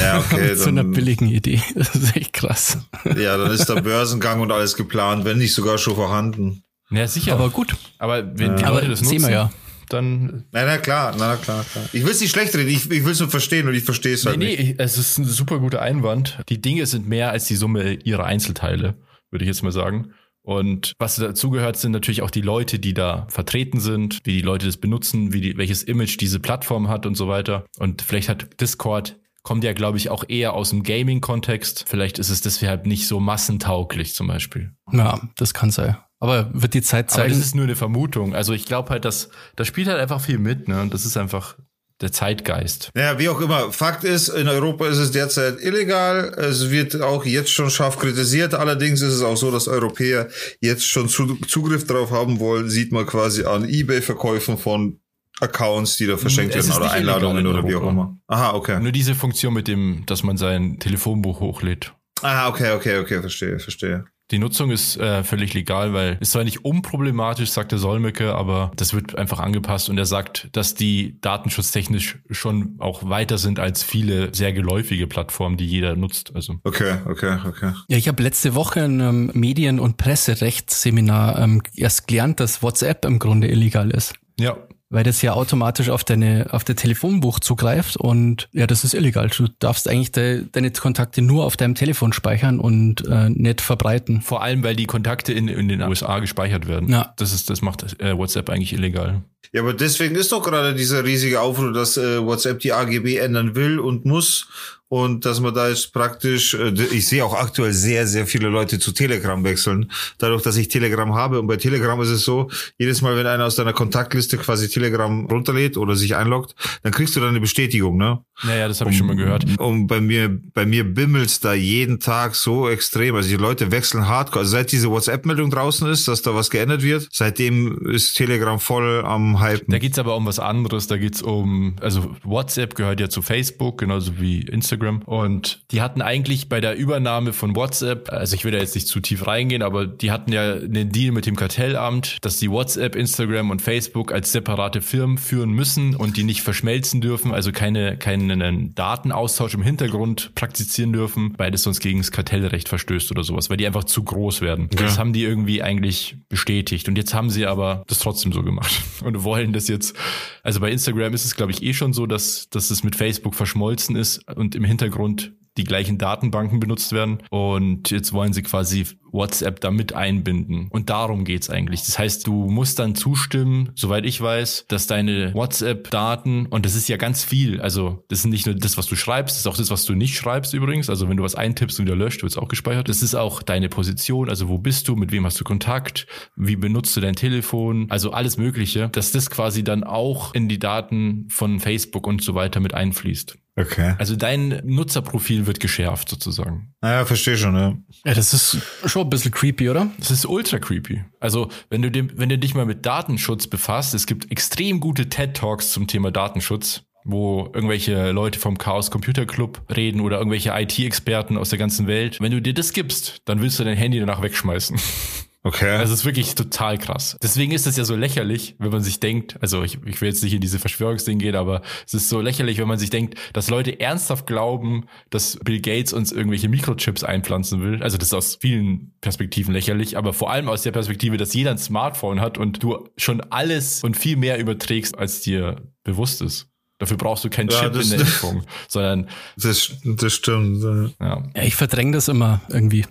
[0.00, 0.48] ja, okay.
[0.48, 1.60] Mit so einer billigen Idee.
[1.74, 2.78] Das ist echt krass.
[3.04, 6.62] ja, dann ist der Börsengang und alles geplant, wenn nicht sogar schon vorhanden.
[6.90, 7.34] Ja, sicher.
[7.34, 7.76] Aber Aber, gut.
[7.98, 9.52] wenn die Aber Leute das sehen nutzen, wir ja.
[9.88, 11.88] Dann Na, na klar, na, klar, klar.
[11.92, 14.14] Ich will es nicht schlecht reden, ich, ich will es nur verstehen und ich verstehe
[14.14, 14.58] es halt Nee, nicht.
[14.60, 16.38] nee, es ist ein super guter Einwand.
[16.48, 18.94] Die Dinge sind mehr als die Summe ihrer Einzelteile,
[19.30, 20.12] würde ich jetzt mal sagen.
[20.42, 24.64] Und was dazugehört, sind natürlich auch die Leute, die da vertreten sind, wie die Leute
[24.64, 27.66] das benutzen, wie die, welches Image diese Plattform hat und so weiter.
[27.78, 31.84] Und vielleicht hat Discord, kommt ja, glaube ich, auch eher aus dem Gaming-Kontext.
[31.86, 34.72] Vielleicht ist es deshalb nicht so massentauglich zum Beispiel.
[34.90, 35.96] Ja, das kann sein.
[36.20, 37.34] Aber wird die Zeit Aber zeigen.
[37.34, 38.34] das ist nur eine Vermutung.
[38.34, 40.80] Also ich glaube halt, dass da spielt halt einfach viel mit, ne?
[40.80, 41.56] Und das ist einfach
[42.00, 42.90] der Zeitgeist.
[42.94, 43.72] Naja, wie auch immer.
[43.72, 46.32] Fakt ist, in Europa ist es derzeit illegal.
[46.36, 48.54] Es wird auch jetzt schon scharf kritisiert.
[48.54, 50.28] Allerdings ist es auch so, dass Europäer
[50.60, 52.70] jetzt schon zu, Zugriff drauf haben wollen.
[52.70, 55.00] Sieht man quasi an Ebay-Verkäufen von
[55.40, 57.90] Accounts, die da verschenkt Es werden oder Einladungen in oder wie auch Europa.
[57.90, 58.18] immer.
[58.28, 58.80] Aha, okay.
[58.80, 61.94] Nur diese Funktion mit dem, dass man sein Telefonbuch hochlädt.
[62.22, 64.04] Ah, okay, okay, okay, verstehe, verstehe.
[64.30, 68.70] Die Nutzung ist äh, völlig legal, weil es zwar nicht unproblematisch, sagt der Solmecke, aber
[68.76, 73.82] das wird einfach angepasst und er sagt, dass die datenschutztechnisch schon auch weiter sind als
[73.82, 76.34] viele sehr geläufige Plattformen, die jeder nutzt.
[76.34, 77.72] Also Okay, okay, okay.
[77.88, 83.06] Ja, ich habe letzte Woche in einem Medien- und Presserechtsseminar ähm, erst gelernt, dass WhatsApp
[83.06, 84.14] im Grunde illegal ist.
[84.38, 84.56] ja,
[84.90, 89.28] Weil das ja automatisch auf deine, auf dein Telefonbuch zugreift und ja, das ist illegal.
[89.28, 94.22] Du darfst eigentlich de, deine Kontakte nur auf deinem Telefon speichern und äh, nicht verbreiten.
[94.22, 96.88] vor allem, weil die Kontakte in, in den USA gespeichert werden.
[96.88, 97.12] Ja.
[97.16, 99.22] Das ist, das macht äh, WhatsApp eigentlich illegal.
[99.52, 103.54] Ja, aber deswegen ist doch gerade dieser riesige Aufruf, dass äh, WhatsApp die AGB ändern
[103.54, 104.48] will und muss
[104.88, 108.78] und dass man da jetzt praktisch, äh, ich sehe auch aktuell sehr, sehr viele Leute
[108.78, 113.02] zu Telegram wechseln, dadurch, dass ich Telegram habe und bei Telegram ist es so, jedes
[113.02, 117.20] Mal, wenn einer aus deiner Kontaktliste quasi Telegram runterlädt oder sich einloggt, dann kriegst du
[117.20, 118.20] dann eine Bestätigung, ne?
[118.44, 119.44] Naja, das habe ich schon mal gehört.
[119.58, 123.16] Und bei mir, bei mir bimmelt's da jeden Tag so extrem.
[123.16, 124.40] Also die Leute wechseln hardcore.
[124.40, 129.02] Also seit diese WhatsApp-Meldung draußen ist, dass da was geändert wird, seitdem ist Telegram voll
[129.04, 129.72] am Hypen.
[129.72, 130.86] Da geht's aber um was anderes.
[130.86, 135.02] Da geht's um, also WhatsApp gehört ja zu Facebook, genauso wie Instagram Instagram.
[135.04, 138.86] Und die hatten eigentlich bei der Übernahme von WhatsApp, also ich will da jetzt nicht
[138.86, 142.96] zu tief reingehen, aber die hatten ja einen Deal mit dem Kartellamt, dass die WhatsApp,
[142.96, 147.96] Instagram und Facebook als separate Firmen führen müssen und die nicht verschmelzen dürfen, also keine,
[147.96, 153.50] keinen Datenaustausch im Hintergrund praktizieren dürfen, weil das sonst gegen das Kartellrecht verstößt oder sowas,
[153.50, 154.68] weil die einfach zu groß werden.
[154.72, 154.82] Ja.
[154.82, 156.88] Das haben die irgendwie eigentlich bestätigt.
[156.88, 159.96] Und jetzt haben sie aber das trotzdem so gemacht und wollen das jetzt,
[160.42, 163.34] also bei Instagram ist es, glaube ich, eh schon so, dass, dass es mit Facebook
[163.34, 167.18] verschmolzen ist und im Hintergrund die gleichen Datenbanken benutzt werden.
[167.30, 170.68] Und jetzt wollen sie quasi WhatsApp damit einbinden.
[170.70, 171.82] Und darum geht's eigentlich.
[171.82, 176.88] Das heißt, du musst dann zustimmen, soweit ich weiß, dass deine WhatsApp-Daten, und das ist
[176.88, 179.56] ja ganz viel, also das ist nicht nur das, was du schreibst, das ist auch
[179.56, 180.88] das, was du nicht schreibst übrigens.
[180.88, 182.88] Also wenn du was eintippst und wieder löscht, wird es auch gespeichert.
[182.88, 186.56] Das ist auch deine Position, also wo bist du, mit wem hast du Kontakt, wie
[186.56, 191.26] benutzt du dein Telefon, also alles Mögliche, dass das quasi dann auch in die Daten
[191.30, 193.38] von Facebook und so weiter mit einfließt.
[193.58, 193.94] Okay.
[193.98, 196.74] Also dein Nutzerprofil wird geschärft sozusagen.
[196.80, 197.76] Naja, verstehe schon, ja.
[198.04, 199.88] Ja, das ist schon ein bisschen creepy, oder?
[199.98, 201.02] Das ist ultra creepy.
[201.18, 205.08] Also, wenn du, dem, wenn du dich mal mit Datenschutz befasst, es gibt extrem gute
[205.08, 211.38] TED-Talks zum Thema Datenschutz wo irgendwelche Leute vom Chaos Computer Club reden oder irgendwelche IT-Experten
[211.38, 212.20] aus der ganzen Welt.
[212.20, 214.78] Wenn du dir das gibst, dann willst du dein Handy danach wegschmeißen.
[215.48, 215.76] Okay.
[215.76, 217.16] Also es ist wirklich total krass.
[217.22, 220.22] Deswegen ist es ja so lächerlich, wenn man sich denkt, also ich, ich will jetzt
[220.22, 223.48] nicht in diese Verschwörungsding gehen, aber es ist so lächerlich, wenn man sich denkt, dass
[223.48, 227.82] Leute ernsthaft glauben, dass Bill Gates uns irgendwelche Mikrochips einpflanzen will.
[227.82, 231.52] Also das ist aus vielen Perspektiven lächerlich, aber vor allem aus der Perspektive, dass jeder
[231.52, 236.50] ein Smartphone hat und du schon alles und viel mehr überträgst, als dir bewusst ist.
[236.76, 239.08] Dafür brauchst du keinen Chip ja, in der Impfung, sondern
[239.38, 240.62] das, das stimmt.
[241.00, 241.22] Ja.
[241.34, 242.84] ja, ich verdränge das immer irgendwie.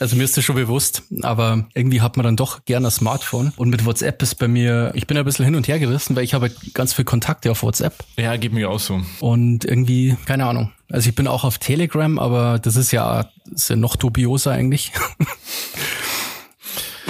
[0.00, 3.52] Also mir ist das schon bewusst, aber irgendwie hat man dann doch gerne ein Smartphone.
[3.56, 6.24] Und mit WhatsApp ist bei mir, ich bin ein bisschen hin und her gerissen, weil
[6.24, 7.94] ich habe ganz viel Kontakte auf WhatsApp.
[8.16, 9.02] Ja, geht mir auch so.
[9.20, 10.72] Und irgendwie, keine Ahnung.
[10.90, 14.90] Also ich bin auch auf Telegram, aber das ist ja, ist ja noch dubioser eigentlich.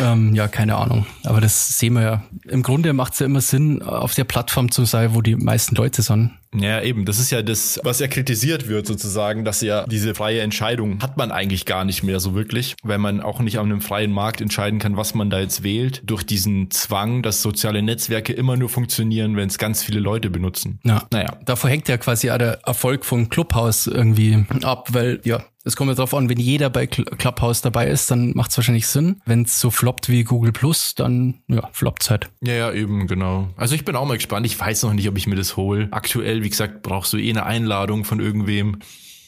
[0.01, 1.07] Ähm, ja, keine Ahnung.
[1.25, 2.23] Aber das sehen wir ja.
[2.49, 5.75] Im Grunde macht es ja immer Sinn, auf der Plattform zu sein, wo die meisten
[5.75, 6.33] Leute sind.
[6.55, 7.05] Ja, eben.
[7.05, 11.17] Das ist ja das, was ja kritisiert wird sozusagen, dass ja diese freie Entscheidung hat
[11.17, 14.41] man eigentlich gar nicht mehr so wirklich, weil man auch nicht auf einem freien Markt
[14.41, 18.69] entscheiden kann, was man da jetzt wählt, durch diesen Zwang, dass soziale Netzwerke immer nur
[18.69, 20.81] funktionieren, wenn es ganz viele Leute benutzen.
[20.83, 21.07] Ja.
[21.13, 21.37] Naja.
[21.45, 25.89] Davor hängt ja quasi auch der Erfolg von Clubhouse irgendwie ab, weil ja, es kommt
[25.89, 29.21] ja darauf an, wenn jeder bei Clubhouse dabei ist, dann macht es wahrscheinlich Sinn.
[29.27, 32.31] Wenn es so floppt wie Google Plus, dann ja, floppt halt.
[32.41, 33.49] Ja, ja, eben, genau.
[33.57, 34.47] Also ich bin auch mal gespannt.
[34.47, 35.89] Ich weiß noch nicht, ob ich mir das hole.
[35.91, 38.79] Aktuell, wie gesagt, brauchst du eh eine Einladung von irgendwem.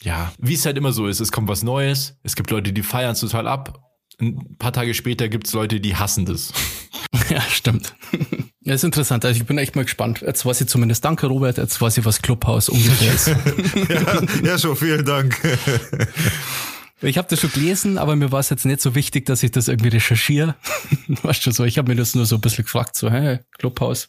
[0.01, 2.17] Ja, wie es halt immer so ist, es kommt was Neues.
[2.23, 3.92] Es gibt Leute, die feiern es total ab.
[4.19, 6.53] Ein paar Tage später gibt es Leute, die hassen das.
[7.29, 7.95] Ja, stimmt.
[8.61, 9.23] Ja, ist interessant.
[9.23, 10.21] Also ich bin echt mal gespannt.
[10.21, 13.27] Jetzt weiß ich zumindest, danke Robert, jetzt weiß ich, was Clubhouse ungefähr ist.
[13.89, 15.39] ja, ja, schon vielen Dank.
[17.03, 19.51] Ich habe das schon gelesen, aber mir war es jetzt nicht so wichtig, dass ich
[19.51, 20.55] das irgendwie recherchiere.
[21.07, 24.07] weißt du so, ich habe mir das nur so ein bisschen gefragt, so, hey, Clubhouse,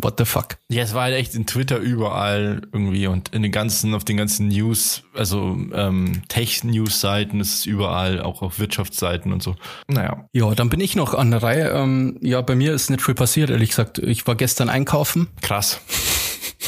[0.00, 0.56] what the fuck?
[0.70, 4.16] Ja, es war halt echt in Twitter überall irgendwie und in den ganzen, auf den
[4.16, 9.56] ganzen News, also ähm, Tech-News-Seiten ist es überall, auch auf Wirtschaftsseiten und so.
[9.88, 10.28] Naja.
[10.32, 11.70] Ja, dann bin ich noch an der Reihe.
[11.70, 13.98] Ähm, ja, bei mir ist nicht viel passiert, ehrlich gesagt.
[13.98, 15.28] Ich war gestern einkaufen.
[15.42, 15.80] Krass.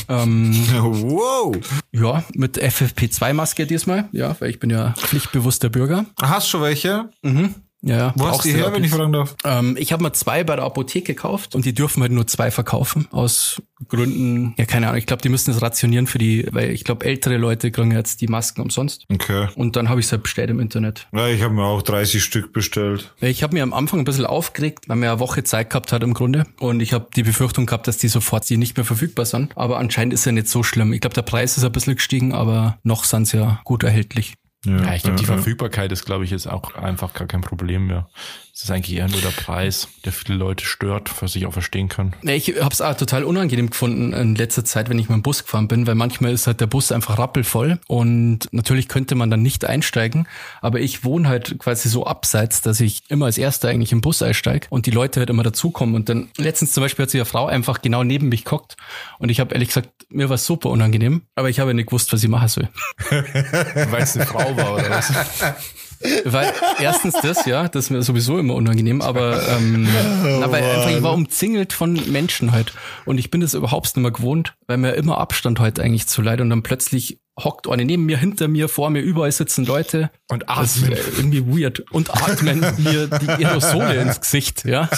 [0.09, 1.57] Ähm, wow.
[1.93, 6.07] Ja, mit FFP2-Maske diesmal, ja, weil ich bin ja pflichtbewusster Bürger.
[6.21, 7.11] Hast du schon welche?
[7.23, 7.55] Mhm.
[7.83, 9.37] Ja, Wo hast du die her, wenn ich fragen darf?
[9.45, 12.51] Ähm, ich habe mal zwei bei der Apotheke gekauft und die dürfen halt nur zwei
[12.51, 16.71] verkaufen aus Gründen, ja keine Ahnung, ich glaube, die müssen es rationieren für die, weil
[16.71, 19.07] ich glaube, ältere Leute kriegen jetzt die Masken umsonst.
[19.11, 19.49] Okay.
[19.55, 21.09] Und dann habe ich es halt bestellt im Internet.
[21.13, 23.15] Ja, ich habe mir auch 30 Stück bestellt.
[23.21, 26.03] Ich habe mir am Anfang ein bisschen aufgeregt, weil mir eine Woche Zeit gehabt hat
[26.03, 29.25] im Grunde und ich habe die Befürchtung gehabt, dass die sofort die nicht mehr verfügbar
[29.25, 29.57] sind.
[29.57, 30.93] Aber anscheinend ist ja nicht so schlimm.
[30.93, 34.35] Ich glaube, der Preis ist ein bisschen gestiegen, aber noch sind sie ja gut erhältlich.
[34.65, 37.87] Ja, ja ich glaube, die Verfügbarkeit ist, glaube ich, jetzt auch einfach gar kein Problem
[37.87, 38.09] mehr.
[38.55, 41.89] Es ist eigentlich eher nur der Preis, der viele Leute stört, was ich auch verstehen
[41.89, 42.15] kann.
[42.23, 45.23] Ja, ich habe es auch total unangenehm gefunden in letzter Zeit, wenn ich mit dem
[45.23, 49.31] Bus gefahren bin, weil manchmal ist halt der Bus einfach rappelvoll und natürlich könnte man
[49.31, 50.27] dann nicht einsteigen,
[50.61, 54.23] aber ich wohne halt quasi so abseits, dass ich immer als Erster eigentlich im Bus
[54.23, 57.27] einsteige und die Leute halt immer dazukommen und dann letztens zum Beispiel hat sich eine
[57.27, 58.77] Frau einfach genau neben mich gehockt
[59.19, 62.23] und ich habe ehrlich gesagt, mir war super unangenehm, aber ich habe nicht gewusst, was
[62.23, 62.69] ich machen soll.
[63.11, 65.13] weil es eine Frau war oder was?
[66.25, 69.87] Weil erstens das, ja, das ist mir sowieso immer unangenehm, aber ähm,
[70.25, 72.73] oh, weil einfach ich war umzingelt von Menschen halt.
[73.05, 76.23] Und ich bin das überhaupt nicht mehr gewohnt, weil mir immer Abstand halt eigentlich zu
[76.23, 80.11] leid und dann plötzlich hockt eine neben mir, hinter mir, vor mir, überall sitzen Leute.
[80.29, 80.93] Und Das atmen.
[80.93, 81.81] äh, irgendwie weird.
[81.91, 84.89] Und atmen mir die Aerosole ins Gesicht, ja.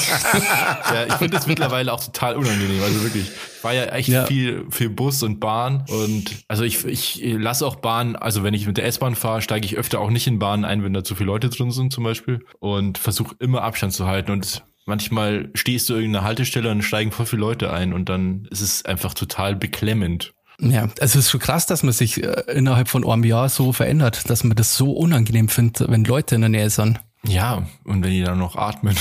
[0.92, 2.82] Ja, ich finde das mittlerweile auch total unangenehm.
[2.82, 3.24] Also wirklich,
[3.58, 4.26] ich war ja echt Ja.
[4.26, 8.66] viel für Bus und Bahn und also ich, ich lasse auch Bahn, also wenn ich
[8.66, 11.14] mit der S-Bahn fahre, steige ich öfter auch nicht in Bahnen ein, wenn da zu
[11.14, 15.88] viele Leute drin sind zum Beispiel und versuche immer Abstand zu halten und manchmal stehst
[15.88, 19.14] du in irgendeiner Haltestelle und steigen voll viele Leute ein und dann ist es einfach
[19.14, 20.32] total beklemmend.
[20.60, 24.28] Ja, es ist schon krass, dass man sich äh, innerhalb von einem Jahr so verändert,
[24.30, 27.00] dass man das so unangenehm findet, wenn Leute in der Nähe sind.
[27.24, 28.96] Ja, und wenn die dann noch atmen.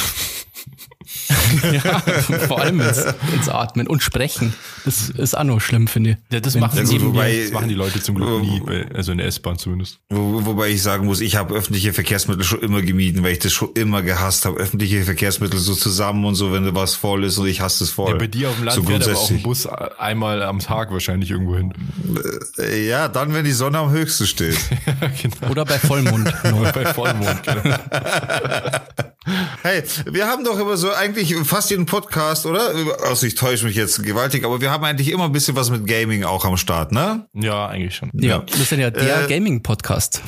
[1.71, 1.99] Ja,
[2.47, 4.53] vor allem ins, ins Atmen und Sprechen.
[4.85, 6.17] Das ist auch noch schlimm, finde ich.
[6.31, 8.61] Ja, das, Wenn- machen, Ja, die, gut, wobei- das machen die Leute zum Glück nie,
[8.93, 9.99] also in der S-Bahn zumindest.
[10.09, 13.51] Wo, wobei ich sagen muss, ich habe öffentliche Verkehrsmittel schon immer gemieden, weil ich das
[13.53, 14.59] schon immer gehasst habe.
[14.59, 17.91] Öffentliche Verkehrsmittel so zusammen und so, wenn da was voll ist und ich hasse es
[17.91, 18.11] voll.
[18.11, 19.41] Ja, bei dir auf dem Land so fährt aber auch ein.
[19.43, 21.73] Bus einmal am Tag wahrscheinlich irgendwo hin.
[22.57, 24.57] Äh, Ja, dann, wenn die Sonne am höchsten steht.
[25.21, 25.51] genau.
[25.51, 26.33] Oder bei Vollmond.
[26.59, 27.43] Oder bei Vollmond.
[27.43, 27.75] Genau.
[29.61, 32.71] Hey, wir haben doch immer so eigentlich fast jeden Podcast, oder?
[33.03, 35.85] Also ich täusche mich jetzt gewaltig, aber wir haben eigentlich immer ein bisschen was mit
[35.87, 37.27] Gaming auch am Start, ne?
[37.33, 38.09] Ja, eigentlich schon.
[38.13, 40.21] Ja, wir sind ja der Äh, Gaming-Podcast.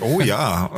[0.00, 0.70] Oh ja.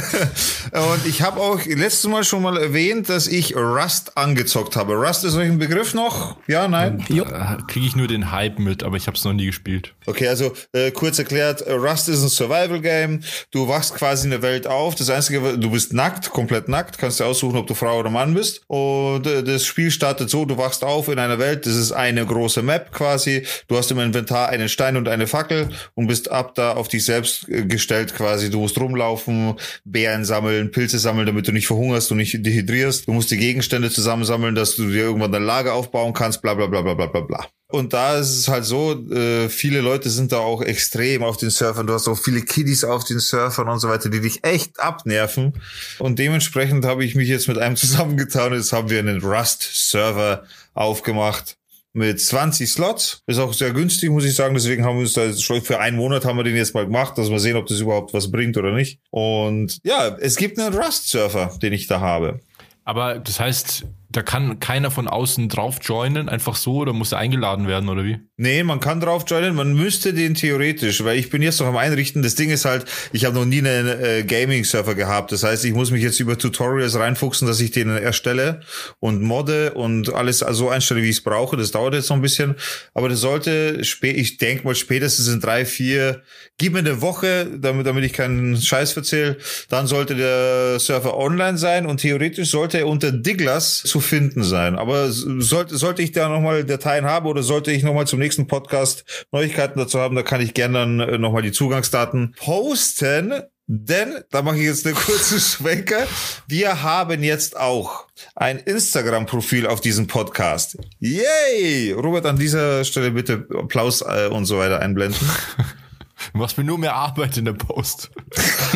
[0.72, 4.94] Und ich habe auch letztes Mal schon mal erwähnt, dass ich Rust angezockt habe.
[4.94, 6.36] Rust ist euch ein Begriff noch?
[6.46, 7.04] Ja, nein?
[7.08, 7.24] Jo.
[7.68, 9.94] Kriege ich nur den Hype mit, aber ich habe es noch nie gespielt.
[10.06, 13.22] Okay, also äh, kurz erklärt, äh, Rust ist ein Survival-Game.
[13.50, 14.94] Du wachst quasi in der Welt auf.
[14.94, 16.98] Das Einzige, du bist nackt, komplett nackt.
[16.98, 18.62] Kannst dir aussuchen, ob du Frau oder Mann bist.
[18.66, 21.64] Und äh, das Spiel startet so, du wachst auf in einer Welt.
[21.64, 23.44] Das ist eine große Map quasi.
[23.68, 27.04] Du hast im Inventar einen Stein und eine Fackel und bist ab da auf dich
[27.04, 28.50] selbst äh, gestellt quasi.
[28.50, 33.06] Du musst rumlaufen, Beeren sammeln, Pilze sammeln, damit du nicht verhungerst und nicht dehydrierst.
[33.06, 36.66] Du musst die Gegenstände zusammensammeln, dass du dir irgendwann ein Lager aufbauen kannst, bla bla
[36.66, 37.46] bla bla bla bla bla.
[37.68, 41.50] Und da ist es halt so, äh, viele Leute sind da auch extrem auf den
[41.50, 41.86] Surfern.
[41.86, 45.52] Du hast auch viele Kiddies auf den Surfern und so weiter, die dich echt abnerven.
[45.98, 51.56] Und dementsprechend habe ich mich jetzt mit einem zusammengetan jetzt haben wir einen Rust-Server aufgemacht
[51.92, 53.22] mit 20 Slots.
[53.26, 54.54] Ist auch sehr günstig, muss ich sagen.
[54.54, 56.84] Deswegen haben wir uns da jetzt schon für einen Monat haben wir den jetzt mal
[56.84, 59.00] gemacht, dass wir sehen, ob das überhaupt was bringt oder nicht.
[59.10, 62.40] Und ja, es gibt einen Rust-Surfer, den ich da habe.
[62.84, 63.84] Aber das heißt,
[64.16, 68.02] da kann keiner von außen drauf joinen, einfach so, oder muss er eingeladen werden, oder
[68.02, 68.18] wie?
[68.38, 71.76] Nee, man kann drauf joinen, man müsste den theoretisch, weil ich bin jetzt noch am
[71.76, 72.22] Einrichten.
[72.22, 75.32] Das Ding ist halt, ich habe noch nie einen äh, Gaming-Server gehabt.
[75.32, 78.60] Das heißt, ich muss mich jetzt über Tutorials reinfuchsen, dass ich den erstelle
[79.00, 81.58] und modde und alles so einstelle, wie ich es brauche.
[81.58, 82.54] Das dauert jetzt noch ein bisschen.
[82.94, 86.22] Aber das sollte, spä ich denke mal spätestens in drei, vier,
[86.56, 89.36] gib mir eine Woche, damit, damit ich keinen Scheiß verzähle,
[89.68, 94.76] dann sollte der Server online sein und theoretisch sollte er unter Diglas zu finden sein.
[94.76, 99.04] Aber sollte, sollte ich da nochmal Dateien haben oder sollte ich nochmal zum nächsten Podcast
[99.32, 103.34] Neuigkeiten dazu haben, da kann ich gerne dann äh, nochmal die Zugangsdaten posten.
[103.68, 106.06] Denn, da mache ich jetzt einen kurzen Schwenker,
[106.46, 110.78] wir haben jetzt auch ein Instagram-Profil auf diesem Podcast.
[111.00, 111.92] Yay!
[111.92, 115.18] Robert, an dieser Stelle bitte Applaus äh, und so weiter einblenden.
[116.32, 118.10] Du machst mir nur mehr Arbeit in der Post.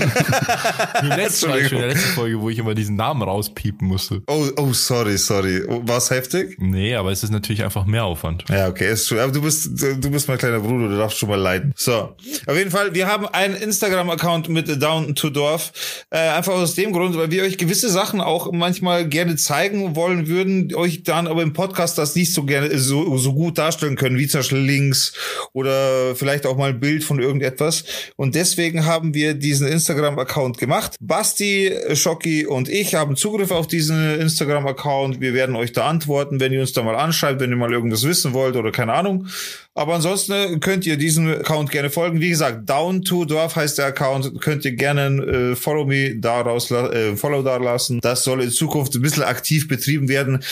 [1.02, 4.22] Wie Mal, schon in der letzten Folge, wo ich immer diesen Namen rauspiepen musste.
[4.26, 5.62] Oh, oh, sorry, sorry.
[5.66, 6.56] War's heftig?
[6.58, 8.44] Nee, aber es ist natürlich einfach mehr Aufwand.
[8.48, 9.18] Ja, okay, ist schon.
[9.18, 11.72] Aber du bist, du bist mein kleiner Bruder, du darfst schon mal leiden.
[11.76, 12.14] So.
[12.46, 15.72] Auf jeden Fall, wir haben einen Instagram-Account mit Down to Dorf.
[16.10, 20.28] Äh, einfach aus dem Grund, weil wir euch gewisse Sachen auch manchmal gerne zeigen wollen
[20.28, 24.18] würden, euch dann aber im Podcast das nicht so gerne, so, so gut darstellen können,
[24.18, 25.12] wie zum Beispiel Links
[25.52, 27.84] oder vielleicht auch mal ein Bild von irgendetwas.
[28.16, 30.96] Und deswegen haben wir diesen Instagram-Account gemacht.
[31.00, 35.20] Basti, Schocki und ich haben Zugriff auf diesen Instagram-Account.
[35.20, 38.04] Wir werden euch da antworten, wenn ihr uns da mal anschreibt, wenn ihr mal irgendwas
[38.04, 39.28] wissen wollt oder keine Ahnung.
[39.74, 42.20] Aber ansonsten könnt ihr diesem Account gerne folgen.
[42.20, 44.40] Wie gesagt, Down to Dorf heißt der Account.
[44.40, 48.00] Könnt ihr gerne äh, Follow me daraus, äh, Follow da lassen.
[48.00, 50.42] Das soll in Zukunft ein bisschen aktiv betrieben werden,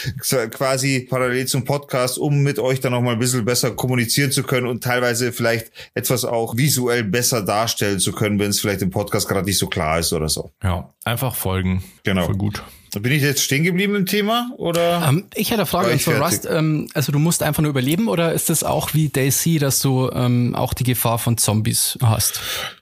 [0.52, 4.44] quasi parallel zum Podcast, um mit euch dann noch mal ein bisschen besser kommunizieren zu
[4.44, 8.90] können und teilweise vielleicht etwas auch visuell besser darstellen zu können, wenn es vielleicht im
[8.90, 10.52] Podcast gerade nicht so klar ist oder so.
[10.62, 11.82] Ja, einfach folgen.
[12.04, 12.26] Genau.
[12.26, 12.62] Voll gut.
[12.92, 15.06] Bin ich jetzt stehen geblieben im Thema oder?
[15.08, 16.22] Ähm, ich hätte eine Frage, fertig?
[16.22, 19.80] Rust, ähm, also du musst einfach nur überleben oder ist das auch wie Daisy, dass
[19.80, 22.40] du ähm, auch die Gefahr von Zombies hast?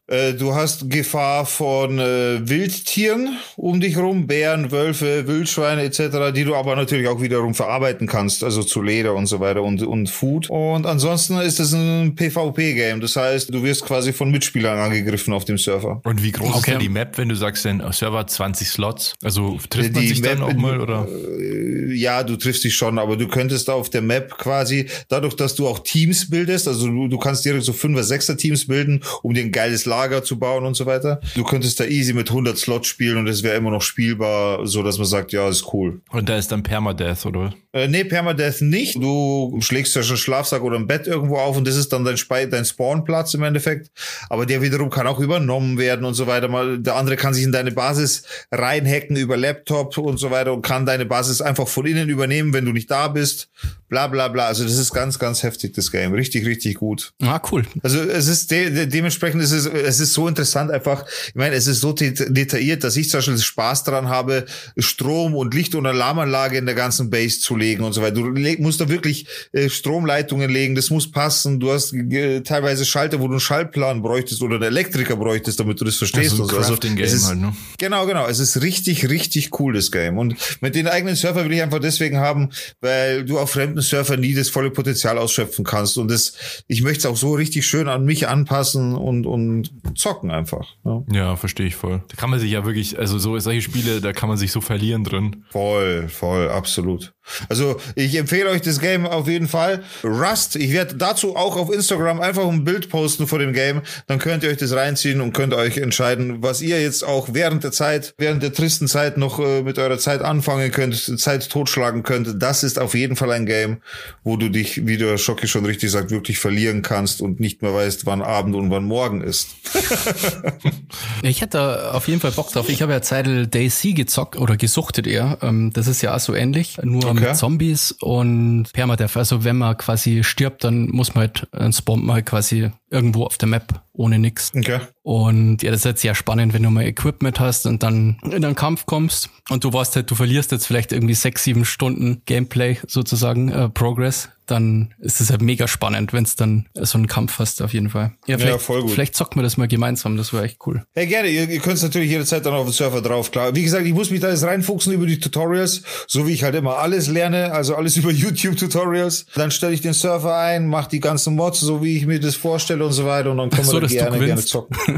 [0.09, 6.45] Äh, du hast Gefahr von äh, Wildtieren um dich rum, Bären, Wölfe, Wildschweine etc., die
[6.45, 10.09] du aber natürlich auch wiederum verarbeiten kannst, also zu Leder und so weiter und, und
[10.09, 10.49] Food.
[10.49, 15.45] Und ansonsten ist es ein PvP-Game, das heißt, du wirst quasi von Mitspielern angegriffen auf
[15.45, 16.01] dem Server.
[16.05, 16.71] Und wie groß ist Okay.
[16.73, 19.15] denn die Map, wenn du sagst, denn Server 20 Slots?
[19.25, 21.09] Also trifft man die sich dann Map auch in- mal, oder?
[21.09, 25.55] Äh, Ja, du triffst dich schon, aber du könntest auf der Map quasi, dadurch, dass
[25.57, 29.35] du auch Teams bildest, also du, du kannst direkt so Fünfer, Sechser Teams bilden, um
[29.35, 31.21] dir ein geiles Lager zu bauen und so weiter.
[31.35, 34.83] Du könntest da easy mit 100 Slots spielen und es wäre immer noch spielbar, so
[34.83, 36.03] dass man sagt, ja, ist cool.
[36.11, 37.55] Und da ist dann Permadeath, oder?
[37.73, 38.97] Äh, nee, Permadeath nicht.
[38.97, 42.17] Du schlägst ja schon Schlafsack oder ein Bett irgendwo auf und das ist dann dein,
[42.17, 43.91] Spe dein Spawnplatz im Endeffekt.
[44.29, 46.49] Aber der wiederum kann auch übernommen werden und so weiter.
[46.49, 50.63] Mal, der andere kann sich in deine Basis reinhacken über Laptop und so weiter und
[50.63, 53.49] kann deine Basis einfach von innen übernehmen, wenn du nicht da bist.
[53.89, 54.47] Bla bla bla.
[54.47, 56.13] Also das ist ganz, ganz heftig, das Game.
[56.13, 57.13] Richtig, richtig gut.
[57.23, 57.65] Ah, cool.
[57.83, 61.05] Also es ist de de dementsprechend ist es, es ist so interessant einfach.
[61.29, 64.45] Ich meine, es ist so de detailliert, dass ich zum Beispiel Spaß daran habe,
[64.79, 68.17] Strom und Licht- und Alarmanlage in der ganzen Base zu legen und so weiter.
[68.17, 71.61] Du musst da wirklich äh, Stromleitungen legen, das muss passen.
[71.61, 75.81] Du hast äh, teilweise Schalter, wo du einen Schaltplan bräuchtest oder einen Elektriker bräuchtest, damit
[75.81, 76.33] du das verstehst.
[76.33, 76.57] Also und so.
[76.57, 77.55] Also es ist, halt, ne?
[77.79, 78.27] Genau, genau.
[78.27, 80.19] Es ist richtig, richtig cool, das Game.
[80.19, 84.17] Und mit den eigenen Server will ich einfach deswegen haben, weil du auf fremden Server
[84.17, 85.99] nie das volle Potenzial ausschöpfen kannst.
[85.99, 86.35] Und das,
[86.67, 90.67] ich möchte es auch so richtig schön an mich anpassen und, und zocken einfach.
[90.85, 91.03] Ja.
[91.13, 92.03] Ja, verstehe ich voll.
[92.09, 94.61] Da kann man sich ja wirklich, also so solche Spiele, da kann man sich so
[94.61, 95.45] verlieren drin.
[95.51, 97.15] Voll, voll, absolut.
[97.49, 99.83] Also ich empfehle euch das Game auf jeden Fall.
[100.05, 103.83] Rust, ich werde dazu auch auf Instagram einfach ein Bild posten vor dem Game.
[104.07, 107.65] Dann könnt ihr euch das reinziehen und könnt euch entscheiden, was ihr jetzt auch während
[107.65, 112.03] der Zeit, während der tristen Zeit noch äh, mit eurer Zeit anfangen könnt, Zeit totschlagen
[112.03, 112.41] könnt.
[112.41, 113.79] Das ist auf jeden Fall ein Game,
[114.23, 117.75] wo du dich, wie der Schocki schon richtig sagt, wirklich verlieren kannst und nicht mehr
[117.75, 119.49] weißt, wann Abend und wann Morgen ist.
[121.23, 122.69] Ich hätte auf jeden Fall Bock drauf.
[122.69, 125.39] Ich habe ja Zeitl Daisy gezockt oder gesuchtet eher.
[125.43, 127.21] Ähm, Das ist ja auch so ähnlich, nur Okay.
[127.21, 129.17] mit Zombies und Permadeath.
[129.17, 133.25] Also wenn man quasi stirbt, dann muss man halt, dann spawnt man halt quasi irgendwo
[133.25, 134.53] auf der Map ohne nix.
[134.55, 134.81] Okay.
[135.07, 138.45] Und ja, das ist jetzt sehr spannend, wenn du mal Equipment hast und dann in
[138.45, 142.23] einen Kampf kommst und du weißt halt, du verlierst jetzt vielleicht irgendwie sechs, sieben Stunden
[142.27, 147.09] Gameplay sozusagen, äh, Progress, dann ist es halt mega spannend, wenn es dann so einen
[147.09, 148.13] Kampf hast, auf jeden Fall.
[148.27, 148.93] Ja, vielleicht, voll gut.
[148.93, 150.85] vielleicht zocken wir das mal gemeinsam, das wäre echt cool.
[150.95, 151.29] Hey, gerne.
[151.29, 153.55] Ihr, ihr könnt natürlich jederzeit dann auf den Server drauf, klar.
[153.55, 156.55] Wie gesagt, ich muss mich da jetzt reinfuchsen über die Tutorials, so wie ich halt
[156.55, 159.27] immer alles lerne, also alles über YouTube-Tutorials.
[159.35, 162.37] Dann stelle ich den Server ein, mache die ganzen Mods, so wie ich mir das
[162.37, 164.77] vorstelle und so weiter und dann können So, wir da gerne, gerne zocken.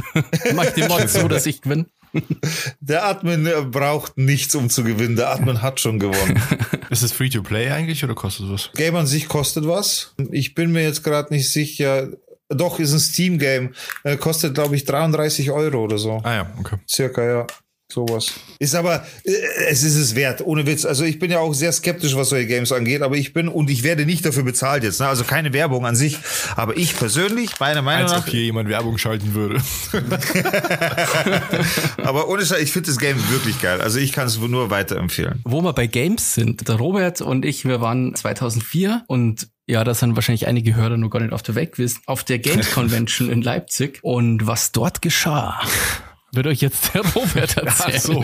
[0.54, 1.86] Mach ich den Mod so, dass ich gewinne.
[2.80, 5.16] Der Admin äh, braucht nichts, um zu gewinnen.
[5.16, 6.40] Der Admin hat schon gewonnen.
[6.90, 8.70] Ist es free to play eigentlich oder kostet es was?
[8.74, 10.14] Game an sich kostet was.
[10.30, 12.08] Ich bin mir jetzt gerade nicht sicher.
[12.48, 13.74] Doch, ist ein Steam-Game.
[14.04, 16.20] Äh, kostet, glaube ich, 33 Euro oder so.
[16.22, 16.76] Ah ja, okay.
[16.88, 17.46] Circa, ja.
[17.90, 18.34] Sowas.
[18.58, 19.32] Ist aber, äh,
[19.70, 20.84] es ist es wert, ohne Witz.
[20.84, 23.70] Also ich bin ja auch sehr skeptisch, was solche Games angeht, aber ich bin, und
[23.70, 25.08] ich werde nicht dafür bezahlt jetzt, ne?
[25.08, 26.18] also keine Werbung an sich,
[26.54, 29.62] aber ich persönlich, meiner Meinung Als nach, ob hier jemand Werbung schalten würde.
[32.04, 33.80] aber ohne Scheiß, ich finde das Game wirklich geil.
[33.80, 35.40] Also ich kann es nur weiterempfehlen.
[35.44, 39.94] Wo wir bei Games sind, der Robert und ich, wir waren 2004 und ja, da
[39.94, 43.30] sind wahrscheinlich einige Hörer noch gar nicht auf der Weg gewesen, auf der Games Convention
[43.30, 43.98] in Leipzig.
[44.02, 45.60] Und was dort geschah,
[46.32, 47.64] wird euch jetzt der Robert erzählen.
[47.94, 48.20] Ach so.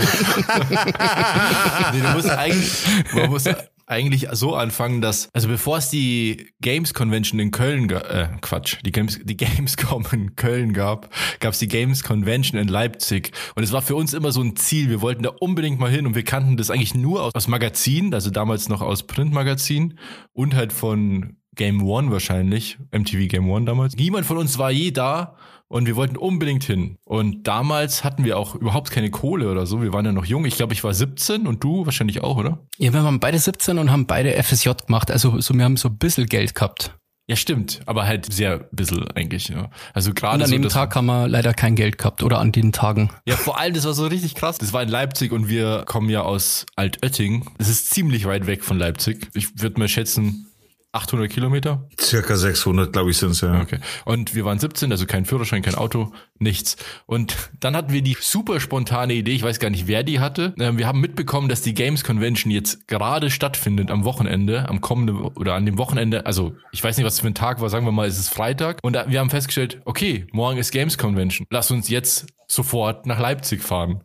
[1.93, 2.73] nee, du musst eigentlich,
[3.14, 3.45] man muss
[3.87, 8.93] eigentlich so anfangen, dass, also bevor es die Games Convention in Köln, äh, Quatsch, die
[8.93, 13.33] Games, die Gamescom in Köln gab, gab es die Games Convention in Leipzig.
[13.55, 14.88] Und es war für uns immer so ein Ziel.
[14.88, 18.14] Wir wollten da unbedingt mal hin und wir kannten das eigentlich nur aus, aus Magazinen,
[18.14, 19.99] also damals noch aus Printmagazinen
[20.33, 23.97] und halt von Game One wahrscheinlich, MTV Game One damals.
[23.97, 25.37] Niemand von uns war je da
[25.69, 26.97] und wir wollten unbedingt hin.
[27.05, 29.83] Und damals hatten wir auch überhaupt keine Kohle oder so.
[29.83, 30.45] Wir waren ja noch jung.
[30.45, 32.59] Ich glaube, ich war 17 und du wahrscheinlich auch, oder?
[32.79, 35.11] Ja, wir waren beide 17 und haben beide FSJ gemacht.
[35.11, 36.97] Also so, wir haben so ein bisschen Geld gehabt.
[37.27, 37.81] Ja, stimmt.
[37.87, 39.71] Aber halt sehr bissel eigentlich, ja.
[39.95, 42.53] Also gerade Und an so dem Tag haben wir leider kein Geld gehabt oder an
[42.53, 43.11] den Tagen.
[43.27, 44.59] Ja, vor allem, das war so richtig krass.
[44.59, 47.47] Das war in Leipzig und wir kommen ja aus Altötting.
[47.57, 49.31] Das ist ziemlich weit weg von Leipzig.
[49.33, 50.53] Ich würde mal schätzen,
[50.94, 51.88] 800 Kilometer.
[52.00, 53.61] Circa 600, glaube ich, sind's ja.
[53.61, 53.78] Okay.
[54.04, 56.76] Und wir waren 17, also kein Führerschein, kein Auto, nichts.
[57.07, 60.54] Und dann hatten wir die super spontane Idee, ich weiß gar nicht, wer die hatte.
[60.59, 65.16] Ähm, Wir haben mitbekommen, dass die Games Convention jetzt gerade stattfindet am Wochenende, am kommenden
[65.16, 66.26] oder an dem Wochenende.
[66.26, 68.78] Also ich weiß nicht, was für ein Tag war, sagen wir mal, es ist Freitag.
[68.83, 71.46] Und wir haben festgestellt, okay, morgen ist Games Convention.
[71.50, 74.03] Lass uns jetzt sofort nach Leipzig fahren.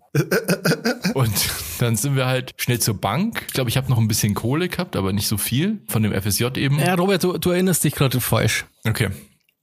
[1.13, 3.43] Und dann sind wir halt schnell zur Bank.
[3.47, 6.13] Ich glaube, ich habe noch ein bisschen Kohle gehabt, aber nicht so viel von dem
[6.13, 6.79] FSJ eben.
[6.79, 8.65] Ja, Robert, du, du erinnerst dich gerade falsch.
[8.85, 9.09] Okay.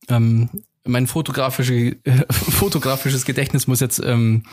[0.08, 0.50] Ähm,
[0.84, 1.96] mein fotografische,
[2.30, 4.44] fotografisches Gedächtnis muss jetzt, ähm,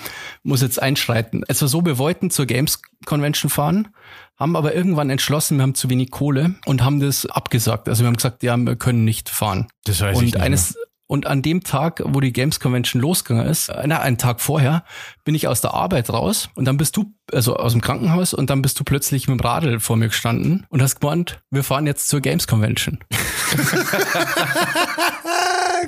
[0.44, 1.44] muss jetzt einschreiten.
[1.48, 3.90] Es war so, wir wollten zur Games Convention fahren,
[4.38, 7.88] haben aber irgendwann entschlossen, wir haben zu wenig Kohle und haben das abgesagt.
[7.88, 9.68] Also wir haben gesagt, ja, wir können nicht fahren.
[9.86, 10.76] Das weiß ich und nicht eines,
[11.08, 14.84] Und an dem Tag, wo die Games Convention losgegangen ist, äh, na, einen Tag vorher,
[15.24, 18.50] bin ich aus der Arbeit raus und dann bist du, also aus dem Krankenhaus und
[18.50, 21.86] dann bist du plötzlich mit dem Radl vor mir gestanden und hast gemeint, wir fahren
[21.88, 23.00] jetzt zur Games Convention.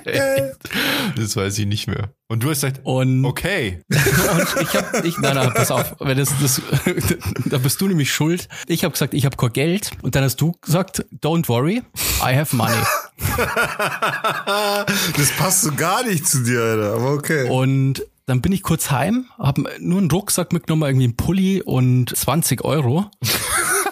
[1.16, 2.14] das weiß ich nicht mehr.
[2.28, 3.82] Und du hast gesagt, Und, okay.
[3.90, 6.62] und ich hab, ich, nein, nein, pass auf, weil das, das,
[7.46, 8.48] da bist du nämlich schuld.
[8.68, 11.84] Ich habe gesagt, ich habe kein Geld und dann hast du gesagt, don't worry,
[12.22, 12.76] I have money.
[15.18, 16.94] Das passt so gar nicht zu dir, Alter.
[16.96, 17.50] Aber okay.
[17.50, 22.16] Und dann bin ich kurz heim, habe nur einen Rucksack mitgenommen, irgendwie einen Pulli und
[22.16, 23.10] 20 Euro.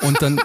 [0.01, 0.41] Und dann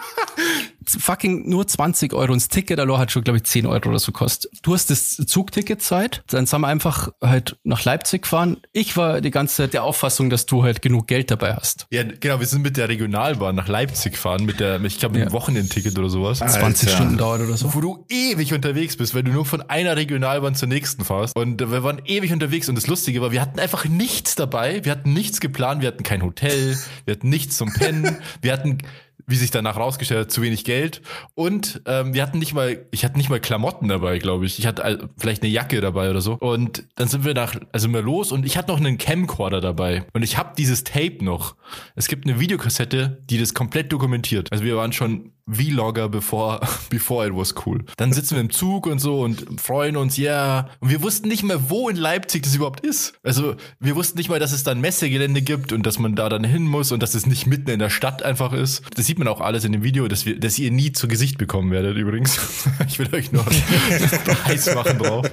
[0.91, 2.33] fucking nur 20 Euro.
[2.33, 4.51] Und das Ticket allein hat schon, glaube ich, 10 Euro oder so kostet.
[4.63, 6.23] Du hast das Zugticket Zeit.
[6.29, 8.59] Dann sind wir einfach halt nach Leipzig gefahren.
[8.73, 11.87] Ich war die ganze Zeit der Auffassung, dass du halt genug Geld dabei hast.
[11.91, 15.25] Ja, genau, wir sind mit der Regionalbahn nach Leipzig gefahren, mit der, ich glaube, mit
[15.25, 15.33] dem Ja.
[15.33, 16.39] Wochenendticket oder sowas.
[16.39, 16.89] 20 Alter.
[16.89, 17.75] Stunden dauert oder so.
[17.75, 21.37] Wo du ewig unterwegs bist, weil du nur von einer Regionalbahn zur nächsten fährst.
[21.37, 24.93] Und wir waren ewig unterwegs und das Lustige war, wir hatten einfach nichts dabei, wir
[24.93, 28.79] hatten nichts geplant, wir hatten kein Hotel, wir hatten nichts zum Pennen, wir hatten
[29.29, 31.03] wie sich danach rausgestellt hat, zu wenig Geld.
[31.35, 34.59] Und ähm, wir hatten nicht mal, ich hatte nicht mal Klamotten dabei, glaube ich.
[34.59, 36.33] Ich hatte all- vielleicht eine Jacke dabei oder so.
[36.35, 39.61] Und dann sind wir nach, also sind wir los und ich hatte noch einen Camcorder
[39.61, 40.05] dabei.
[40.15, 41.55] Und ich habe dieses Tape noch.
[41.95, 44.51] Es gibt eine Videokassette, die das komplett dokumentiert.
[44.51, 47.85] Also wir waren schon Vlogger bevor, before it was cool.
[47.97, 50.29] Dann sitzen wir im Zug und so und freuen uns, ja.
[50.29, 50.71] Yeah.
[50.81, 53.15] Und wir wussten nicht mehr, wo in Leipzig das überhaupt ist.
[53.23, 56.29] Also wir wussten nicht mal, dass es da ein Messegelände gibt und dass man da
[56.29, 58.83] dann hin muss und dass es nicht mitten in der Stadt einfach ist.
[58.95, 61.39] Das sieht man auch alles in dem Video, dass wir, dass ihr nie zu Gesicht
[61.39, 62.39] bekommen werdet übrigens.
[62.87, 63.45] ich will euch nur
[64.47, 65.27] heiß machen drauf.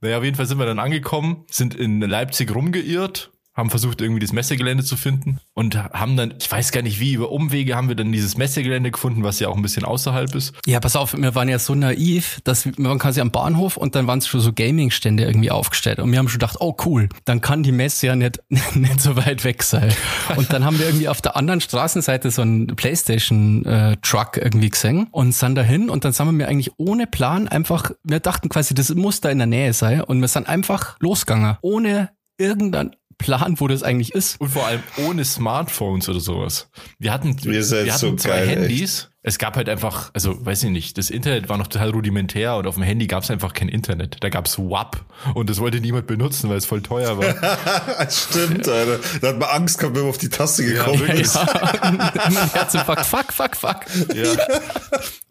[0.00, 4.20] Naja, auf jeden Fall sind wir dann angekommen, sind in Leipzig rumgeirrt haben versucht, irgendwie
[4.20, 7.88] das Messegelände zu finden und haben dann, ich weiß gar nicht wie, über Umwege haben
[7.88, 10.54] wir dann dieses Messegelände gefunden, was ja auch ein bisschen außerhalb ist.
[10.66, 13.94] Ja, pass auf, wir waren ja so naiv, dass wir- man quasi am Bahnhof und
[13.94, 15.98] dann waren es schon so Gaming-Stände irgendwie aufgestellt.
[15.98, 18.40] Und wir haben schon gedacht, oh cool, dann kann die Messe ja nicht,
[18.74, 19.92] nicht so weit weg sein.
[20.36, 25.32] Und dann haben wir irgendwie auf der anderen Straßenseite so einen Playstation-Truck irgendwie gesehen und
[25.32, 29.20] sind dahin und dann sind wir eigentlich ohne Plan einfach, wir dachten quasi, das muss
[29.20, 33.82] da in der Nähe sein und wir sind einfach losgegangen, ohne irgendeinen Plan, wo das
[33.82, 34.40] eigentlich ist.
[34.40, 36.68] Und vor allem ohne Smartphones oder sowas.
[36.98, 39.11] Wir hatten, seid wir hatten so zwei geil, echt.
[39.24, 42.66] Es gab halt einfach, also weiß ich nicht, das Internet war noch total rudimentär und
[42.66, 44.16] auf dem Handy gab es einfach kein Internet.
[44.20, 45.04] Da gab's WAP
[45.34, 48.10] und das wollte niemand benutzen, weil es voll teuer war.
[48.10, 48.98] Stimmt, Alter.
[49.20, 51.20] Da hat man Angst gehabt, wenn man auf die Taste gekommen wirklich.
[51.20, 51.34] ist.
[51.82, 53.86] mein Herzinfarkt, fuck, fuck, fuck.
[54.12, 54.32] Ja.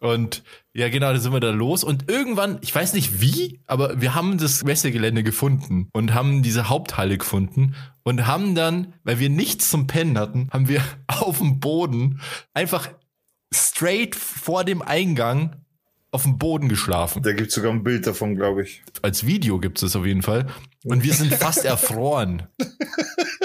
[0.00, 0.42] Und
[0.74, 1.84] ja, genau, da sind wir da los.
[1.84, 6.70] Und irgendwann, ich weiß nicht wie, aber wir haben das Messegelände gefunden und haben diese
[6.70, 11.60] Haupthalle gefunden und haben dann, weil wir nichts zum Pennen hatten, haben wir auf dem
[11.60, 12.20] Boden
[12.54, 12.88] einfach
[13.52, 15.56] straight vor dem Eingang
[16.10, 17.22] auf dem Boden geschlafen.
[17.22, 18.82] Da gibt's sogar ein Bild davon, glaube ich.
[19.02, 20.46] Als Video gibt es auf jeden Fall.
[20.84, 22.48] Und wir sind fast erfroren.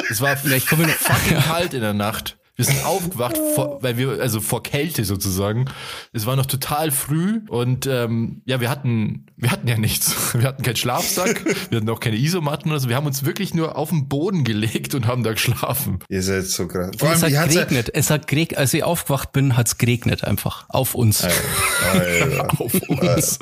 [0.09, 2.37] Es war Vielleicht kommen wir noch- fucking kalt in der Nacht.
[2.57, 5.65] Wir sind aufgewacht, vor, weil wir, also vor Kälte sozusagen.
[6.11, 10.33] Es war noch total früh und ähm, ja, wir hatten, wir hatten ja nichts.
[10.33, 12.89] Wir hatten keinen Schlafsack, wir hatten auch keine Isomatten oder so.
[12.89, 15.99] Wir haben uns wirklich nur auf den Boden gelegt und haben da geschlafen.
[16.09, 16.91] Ihr seid so krass.
[16.97, 17.91] Vor es allem, hat hat's ja- geregnet.
[17.93, 18.57] Es hat geregnet.
[18.57, 20.65] Als ich aufgewacht bin, hat's geregnet einfach.
[20.69, 21.23] Auf uns.
[21.23, 22.47] Alter.
[22.59, 23.39] auf uns.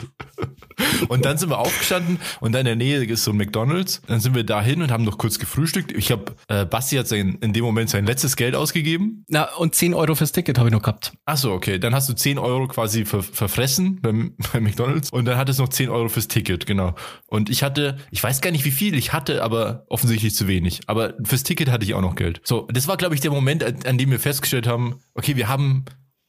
[1.07, 4.01] Und dann sind wir aufgestanden und da in der Nähe ist so ein McDonalds.
[4.07, 5.91] Dann sind wir dahin und haben noch kurz gefrühstückt.
[5.91, 9.23] Ich habe, äh, Basti hat sein, in dem Moment sein letztes Geld ausgegeben.
[9.27, 11.13] Na, und 10 Euro fürs Ticket habe ich noch gehabt.
[11.25, 11.79] Ach so, okay.
[11.79, 15.63] Dann hast du 10 Euro quasi ver verfressen beim, beim McDonalds und dann hattest du
[15.63, 16.95] noch 10 Euro fürs Ticket, genau.
[17.27, 20.81] Und ich hatte, ich weiß gar nicht wie viel ich hatte, aber offensichtlich zu wenig.
[20.87, 22.41] Aber fürs Ticket hatte ich auch noch Geld.
[22.43, 25.47] So, das war, glaube ich, der Moment, an, an dem wir festgestellt haben, okay, wir
[25.47, 25.85] haben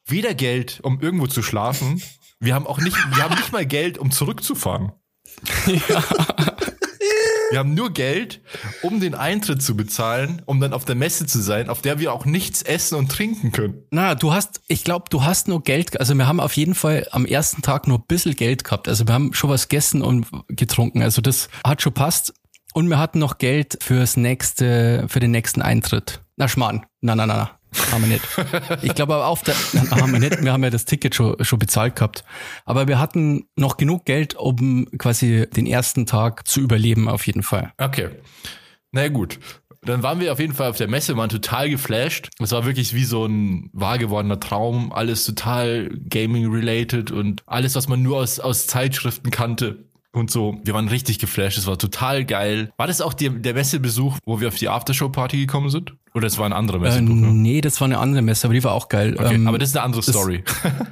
[0.07, 2.01] weder Geld, um irgendwo zu schlafen,
[2.41, 4.93] wir haben auch nicht, wir haben nicht mal Geld, um zurückzufahren.
[7.51, 8.41] Wir haben nur Geld,
[8.83, 12.13] um den Eintritt zu bezahlen, um dann auf der Messe zu sein, auf der wir
[12.13, 13.85] auch nichts essen und trinken können.
[13.91, 17.07] Na, du hast, ich glaube, du hast nur Geld, also wir haben auf jeden Fall
[17.13, 18.89] am ersten Tag nur ein bisschen Geld gehabt.
[18.89, 21.03] Also wir haben schon was gegessen und getrunken.
[21.03, 22.35] Also das hat schon passt.
[22.75, 26.21] Und wir hatten noch Geld fürs nächste, für den nächsten Eintritt.
[26.37, 26.85] Na, Schmarrn.
[27.01, 27.56] Na, na, na, na.
[27.93, 28.25] Haben wir nicht.
[28.83, 29.55] Ich glaube aber auf der,
[29.91, 30.43] haben wir nicht.
[30.43, 32.25] Wir haben ja das Ticket schon, schon bezahlt gehabt.
[32.65, 37.43] Aber wir hatten noch genug Geld, um quasi den ersten Tag zu überleben, auf jeden
[37.43, 37.73] Fall.
[37.79, 38.11] Okay.
[38.93, 39.39] Na ja, gut.
[39.87, 42.31] Dann waren wir auf jeden Fall auf der Messe, waren total geflasht.
[42.41, 44.93] Es war wirklich wie so ein wahr gewordener Traum.
[44.93, 49.86] Alles total Gaming-related und alles, was man nur aus, aus Zeitschriften kannte.
[50.17, 50.59] Und so.
[50.65, 52.71] Wir waren richtig geflasht, es war total geil.
[52.77, 55.95] War das auch die, der Messebesuch, wo wir auf die Aftershow-Party gekommen sind?
[56.15, 57.15] Oder es war ein anderer Äh, Messebesuch?
[57.15, 57.27] ne?
[57.33, 59.17] nee, das war eine andere Messe, aber die war auch geil.
[59.19, 60.43] Okay, Ähm, aber das ist eine andere Story.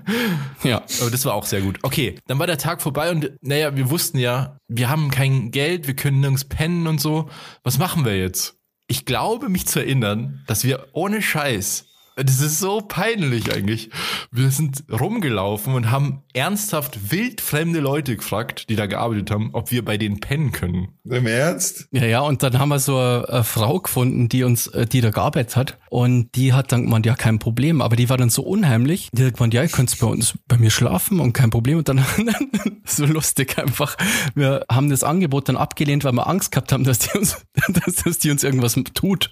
[0.62, 0.82] ja.
[1.00, 1.78] Aber das war auch sehr gut.
[1.82, 5.86] Okay, dann war der Tag vorbei und naja, wir wussten ja, wir haben kein Geld,
[5.86, 7.28] wir können nirgends pennen und so.
[7.62, 8.56] Was machen wir jetzt?
[8.86, 11.86] Ich glaube, mich zu erinnern, dass wir ohne Scheiß,
[12.16, 13.90] das ist so peinlich eigentlich,
[14.30, 19.84] wir sind rumgelaufen und haben ernsthaft wildfremde Leute gefragt, die da gearbeitet haben, ob wir
[19.84, 20.88] bei denen pennen können.
[21.04, 21.88] Im Ernst?
[21.90, 25.00] Ja, ja, und dann haben wir so eine, eine Frau gefunden, die uns, äh, die
[25.00, 25.78] da gearbeitet hat.
[25.94, 27.80] Und die hat dann gemeint, ja, kein Problem.
[27.80, 29.10] Aber die war dann so unheimlich.
[29.12, 31.78] Die hat gemeint, ja, ihr könnt bei uns, bei mir schlafen und kein Problem.
[31.78, 32.04] Und dann,
[32.84, 33.96] so lustig einfach.
[34.34, 37.36] Wir haben das Angebot dann abgelehnt, weil wir Angst gehabt haben, dass die uns,
[37.68, 39.30] dass, dass die uns irgendwas tut.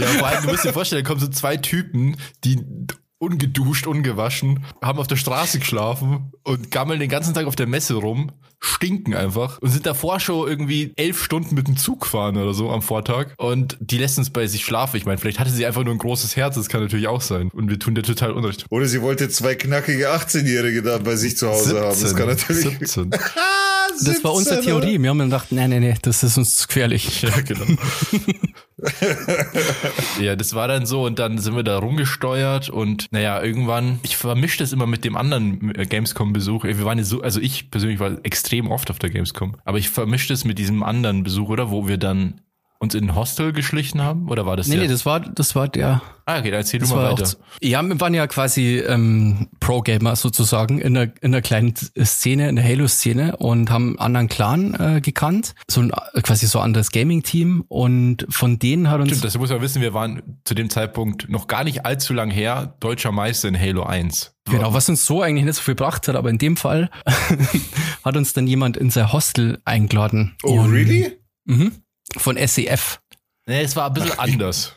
[0.00, 2.58] Ja, vor allem, du musst dir vorstellen, da kommen so zwei Typen, die
[3.22, 7.94] ungeduscht, ungewaschen, haben auf der Straße geschlafen und gammeln den ganzen Tag auf der Messe
[7.94, 12.52] rum, stinken einfach und sind davor schon irgendwie elf Stunden mit dem Zug gefahren oder
[12.52, 14.96] so am Vortag und die lässt uns bei sich schlafen.
[14.96, 17.48] Ich meine, vielleicht hatte sie einfach nur ein großes Herz, das kann natürlich auch sein
[17.52, 18.66] und wir tun dir total Unrecht.
[18.70, 22.00] Oder sie wollte zwei knackige 18-Jährige da bei sich zu Hause haben.
[22.00, 22.62] Das kann natürlich.
[22.62, 23.10] 17.
[24.04, 24.82] Das war unsere 17, oder?
[24.82, 25.02] Theorie.
[25.02, 27.22] Wir haben dann gedacht, nee, nee, nee, das ist uns zu gefährlich.
[27.32, 27.64] Ja, genau.
[30.20, 34.16] ja, das war dann so und dann sind wir da rumgesteuert und naja, irgendwann, ich
[34.16, 36.64] vermische das immer mit dem anderen äh, Gamescom-Besuch.
[36.64, 39.88] Wir waren ja so, also ich persönlich war extrem oft auf der Gamescom, aber ich
[39.88, 41.70] vermische das mit diesem anderen Besuch, oder?
[41.70, 42.40] Wo wir dann
[42.82, 44.28] uns in ein Hostel geschlichen haben?
[44.28, 44.82] Oder war das Nee, der?
[44.84, 47.30] nee, das war, das war der, ah, okay, dann erzähl Das du mal auch, weiter.
[47.62, 52.56] ja, wir waren ja quasi ähm, Pro-Gamer sozusagen in einer, in einer kleinen Szene, in
[52.56, 56.64] der Halo-Szene und haben einen anderen Clan äh, gekannt, so ein äh, quasi so ein
[56.64, 60.54] anderes Gaming-Team und von denen hat uns Stimmt, das muss man wissen, wir waren zu
[60.54, 64.34] dem Zeitpunkt noch gar nicht allzu lang her deutscher Meister in Halo 1.
[64.50, 66.90] Genau, was uns so eigentlich nicht so viel gebracht hat, aber in dem Fall
[68.04, 70.34] hat uns dann jemand in sein Hostel eingeladen.
[70.42, 71.16] Oh, Und- really?
[71.44, 71.72] Mhm.
[72.16, 73.00] Von SEF.
[73.46, 74.74] Nee, es war ein bisschen anders.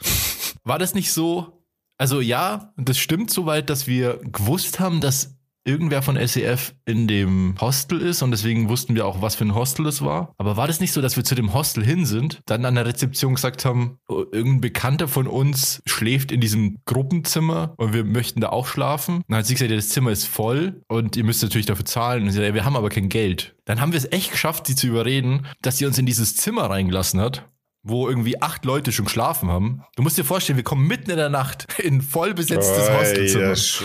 [0.63, 1.63] War das nicht so?
[1.97, 5.34] Also ja, das stimmt soweit, dass wir gewusst haben, dass
[5.65, 9.55] irgendwer von SEF in dem Hostel ist und deswegen wussten wir auch, was für ein
[9.55, 10.33] Hostel es war.
[10.37, 12.85] Aber war das nicht so, dass wir zu dem Hostel hin sind, dann an der
[12.85, 18.41] Rezeption gesagt haben, oh, irgendein Bekannter von uns schläft in diesem Gruppenzimmer und wir möchten
[18.41, 19.23] da auch schlafen?
[19.27, 22.23] Dann hat sie gesagt, ja, das Zimmer ist voll und ihr müsst natürlich dafür zahlen.
[22.23, 23.55] Und sie sagt, ja, wir haben aber kein Geld.
[23.65, 26.69] Dann haben wir es echt geschafft, sie zu überreden, dass sie uns in dieses Zimmer
[26.69, 27.49] reingelassen hat
[27.87, 29.83] wo irgendwie acht Leute schon geschlafen haben.
[29.95, 33.83] Du musst dir vorstellen, wir kommen mitten in der Nacht in voll besetztes Hostelzimmer sch-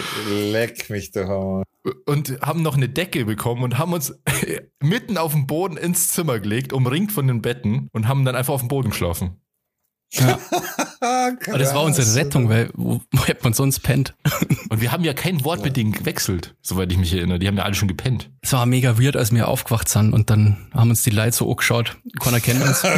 [0.50, 1.62] leck mich doch mal.
[2.06, 4.18] und haben noch eine Decke bekommen und haben uns
[4.82, 8.54] mitten auf dem Boden ins Zimmer gelegt, umringt von den Betten und haben dann einfach
[8.54, 9.40] auf dem Boden geschlafen.
[10.18, 10.38] Ah,
[11.00, 14.14] Aber das war unsere Rettung, weil wo, wo hätte man sonst pennt?
[14.68, 17.38] Und wir haben ja kein Wort mit denen gewechselt, soweit ich mich erinnere.
[17.38, 18.30] Die haben ja alle schon gepennt.
[18.42, 21.50] Es war mega weird, als wir aufgewacht sind und dann haben uns die Leute so
[21.50, 21.96] angeschaut.
[22.20, 22.82] Keiner kennt uns.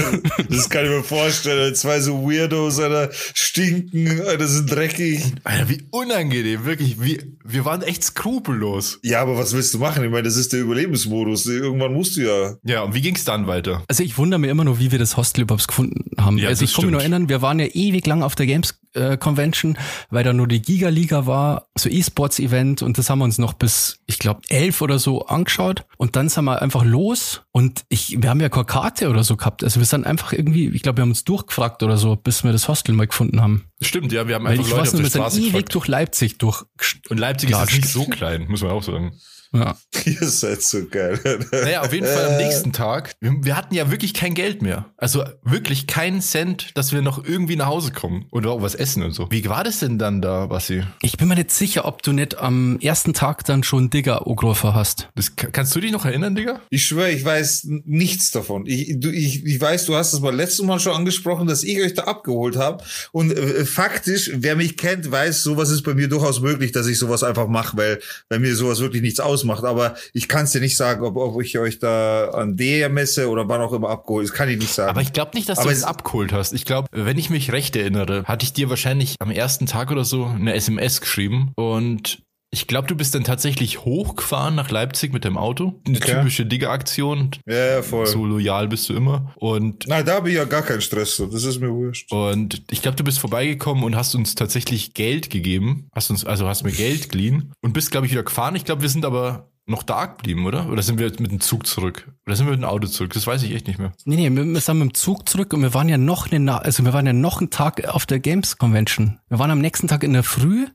[0.49, 1.75] Das kann ich mir vorstellen.
[1.75, 5.23] Zwei so Weirdos, Alter, stinken, Alter, sind dreckig.
[5.45, 7.01] Alter, wie unangenehm, wirklich.
[7.01, 8.99] Wie, wir waren echt skrupellos.
[9.03, 10.05] Ja, aber was willst du machen?
[10.05, 11.47] Ich meine, das ist der Überlebensmodus.
[11.47, 12.57] Irgendwann musst du ja.
[12.65, 13.83] Ja, und wie ging's dann weiter?
[13.89, 16.39] Also ich wundere mir immer noch, wie wir das Hostel überhaupt gefunden haben.
[16.39, 17.13] Ja, also ich kann mich noch stimmt.
[17.13, 19.78] erinnern, wir waren ja ewig lang auf der Games äh, Convention,
[20.11, 23.38] weil da nur die Giga Liga war, so E-Sports Event und das haben wir uns
[23.38, 27.84] noch bis, ich glaube, elf oder so angeschaut und dann sind wir einfach los und
[27.88, 29.64] ich, wir haben ja keine Karte oder so gehabt.
[29.64, 32.53] Also wir sind einfach irgendwie, ich glaube, wir haben uns durchgefragt oder so, bis wir
[32.53, 33.66] das Hostel mal gefunden haben.
[33.80, 36.38] Stimmt, ja, wir haben Weil einfach ich Leute weiß auf der Straße ewig durch Leipzig
[36.38, 36.64] durch.
[37.09, 39.12] Und Leipzig ist nicht so klein, muss man auch sagen.
[39.53, 39.77] Ja.
[40.05, 41.21] Ihr seid so geil.
[41.53, 43.13] Naja, auf jeden Fall am nächsten Tag.
[43.21, 44.87] Wir, wir hatten ja wirklich kein Geld mehr.
[44.97, 49.03] Also wirklich keinen Cent, dass wir noch irgendwie nach Hause kommen oder auch was essen
[49.03, 49.31] und so.
[49.31, 50.85] Wie war das denn dann da, Basti?
[51.03, 54.75] Ich bin mir nicht sicher, ob du nicht am ersten Tag dann schon Digger angerufen
[54.75, 55.09] hast.
[55.15, 56.61] Das, kannst du dich noch erinnern, Digga?
[56.71, 58.65] Ich schwöre, ich weiß nichts davon.
[58.67, 61.81] Ich, du, ich, ich weiß, du hast es mal letztes Mal schon angesprochen, dass ich
[61.81, 62.83] euch da abgeholt habe.
[63.13, 66.99] Und äh, faktisch, wer mich kennt, weiß, sowas ist bei mir durchaus möglich, dass ich
[66.99, 69.64] sowas einfach mache, weil bei mir sowas wirklich nichts ausmacht.
[69.64, 73.28] Aber ich kann es dir nicht sagen, ob, ob ich euch da an der Messe
[73.28, 74.28] oder wann auch immer abgeholt.
[74.28, 74.90] Das kann ich nicht sagen.
[74.90, 76.53] Aber ich glaube nicht, dass du Aber uns es- abgeholt hast.
[76.53, 80.05] Ich glaube, wenn ich mich recht erinnere, hatte ich dir wahrscheinlich am ersten Tag oder
[80.05, 82.22] so eine SMS geschrieben und
[82.55, 85.81] ich glaube, du bist dann tatsächlich hochgefahren nach Leipzig mit dem Auto.
[85.87, 86.13] Eine Okay.
[86.19, 87.31] typische Digger-Aktion.
[87.47, 88.07] ja, ja, voll.
[88.07, 89.33] So loyal bist du immer.
[89.37, 91.17] Und Nein, da habe ich ja gar keinen Stress.
[91.17, 91.27] So.
[91.27, 92.13] Das ist mir wurscht.
[92.13, 95.89] Und ich glaube, du bist vorbeigekommen und hast uns tatsächlich Geld gegeben.
[95.95, 98.55] Hast uns, also hast mir Geld geliehen und bist, glaube ich, wieder gefahren.
[98.55, 100.69] Ich glaube, wir sind aber noch da geblieben, oder?
[100.69, 102.13] Oder sind wir mit dem Zug zurück?
[102.27, 103.15] Oder sind wir mit dem Auto zurück?
[103.15, 103.93] Das weiß ich echt nicht mehr.
[104.05, 106.41] Nee, nee, wir, wir sind mit dem Zug zurück und wir waren ja noch eine,
[106.41, 109.21] Na- also wir waren ja noch einen Tag auf der Games Convention.
[109.29, 110.67] Wir waren am nächsten Tag in der Früh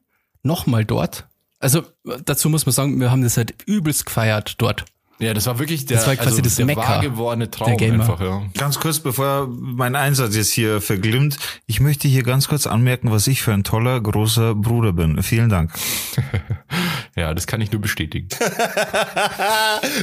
[0.42, 1.28] nochmal dort.
[1.60, 1.84] Also
[2.26, 4.86] dazu muss man sagen, wir haben das halt übelst gefeiert dort.
[5.20, 7.76] Ja, das war wirklich der, Das war quasi also das der Mekka wahr gewordene Traum
[7.76, 8.44] einfach, ja.
[8.56, 13.26] Ganz kurz, bevor mein Einsatz jetzt hier verglimmt, ich möchte hier ganz kurz anmerken, was
[13.26, 15.24] ich für ein toller, großer Bruder bin.
[15.24, 15.74] Vielen Dank.
[17.18, 18.28] Ja, das kann ich nur bestätigen.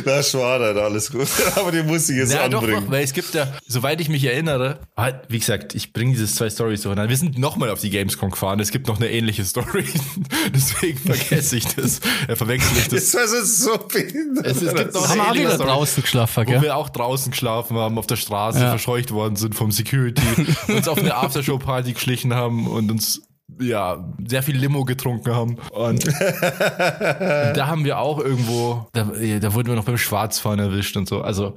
[0.05, 1.29] Das war dann alles gut.
[1.57, 4.25] Aber die muss ich jetzt Ja, doch, doch, weil es gibt ja, soweit ich mich
[4.25, 7.91] erinnere, halt, wie gesagt, ich bringe diese zwei Stories so Wir sind nochmal auf die
[7.91, 8.59] Gamescom gefahren.
[8.59, 9.85] Es gibt noch eine ähnliche Story.
[10.55, 12.01] Deswegen vergesse ich das.
[12.27, 13.13] Äh, verwechsel ich das.
[13.13, 14.47] Das war so, behindert.
[14.47, 16.63] Es, es gibt noch Haben wir eine ähnliche wieder Story, draußen geschlafen, wo gell?
[16.63, 18.71] wir auch draußen geschlafen haben, auf der Straße Ja.
[18.71, 20.23] verscheucht worden sind vom Security,
[20.67, 23.23] uns auf eine Aftershow-Party geschlichen haben und uns
[23.61, 25.57] ja, sehr viel Limo getrunken haben.
[25.73, 26.07] Und
[26.41, 31.23] da haben wir auch irgendwo, da, da wurden wir noch beim Schwarzfahren erwischt und so.
[31.23, 31.57] Also,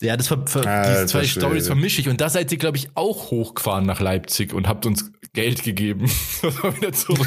[0.00, 1.24] ja, das ver, ver, Alter die zwei.
[1.24, 2.08] Stories vermische ich.
[2.08, 6.06] Und da seid ihr, glaube ich, auch hochgefahren nach Leipzig und habt uns Geld gegeben.
[6.42, 7.26] wieder zurück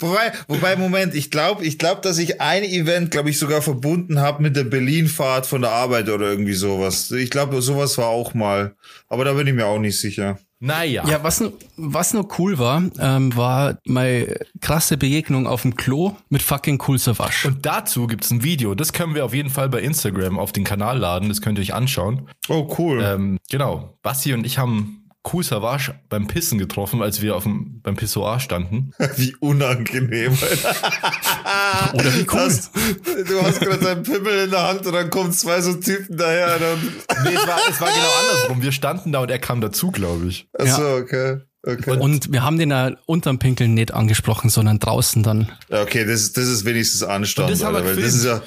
[0.00, 4.20] wobei, wobei, Moment, ich glaube, ich glaube, dass ich ein Event, glaube ich, sogar verbunden
[4.20, 7.10] habe mit der Berlin-Fahrt von der Arbeit oder irgendwie sowas.
[7.10, 8.74] Ich glaube, sowas war auch mal.
[9.08, 10.38] Aber da bin ich mir auch nicht sicher.
[10.60, 11.04] naja.
[11.08, 11.42] Ja, was,
[11.76, 16.98] was noch cool war, ähm, war meine krasse Begegnung auf dem Klo mit fucking Cool
[16.98, 17.48] Savage.
[17.48, 18.74] Und dazu gibt's ein Video.
[18.74, 21.30] Das können wir auf jeden Fall bei Instagram auf den Kanal laden.
[21.30, 22.28] Das könnt ihr euch anschauen.
[22.48, 23.02] Oh, cool.
[23.02, 23.96] Ähm, genau.
[24.02, 28.40] Basti und ich haben Cool Savage beim Pissen getroffen, als wir auf dem, beim Pissoir
[28.40, 28.92] standen.
[29.16, 30.36] Wie unangenehm.
[30.40, 31.94] Alter.
[31.94, 32.44] Oder wie cool.
[32.44, 36.16] Das, du hast gerade deinen Pimmel in der Hand und dann kommen zwei so Typen
[36.16, 36.58] daher.
[36.58, 36.78] Dann,
[37.24, 38.62] Nee, es war, es war genau andersrum.
[38.62, 40.48] Wir standen da und er kam dazu, glaube ich.
[40.58, 41.40] achso, okay.
[41.66, 41.98] Okay.
[41.98, 45.50] Und wir haben den ja unterm Pinkeln nicht angesprochen, sondern draußen dann.
[45.70, 48.42] Okay, das, das ist wenigstens Anstand, Und das haben wir Alter, weil das ist ja.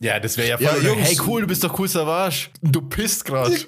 [0.00, 0.82] Ja, das wäre ja voll.
[0.82, 1.06] Ja, Jungs.
[1.06, 2.48] hey, cool, du bist doch Cool Savage.
[2.60, 3.56] Du pisst gerade.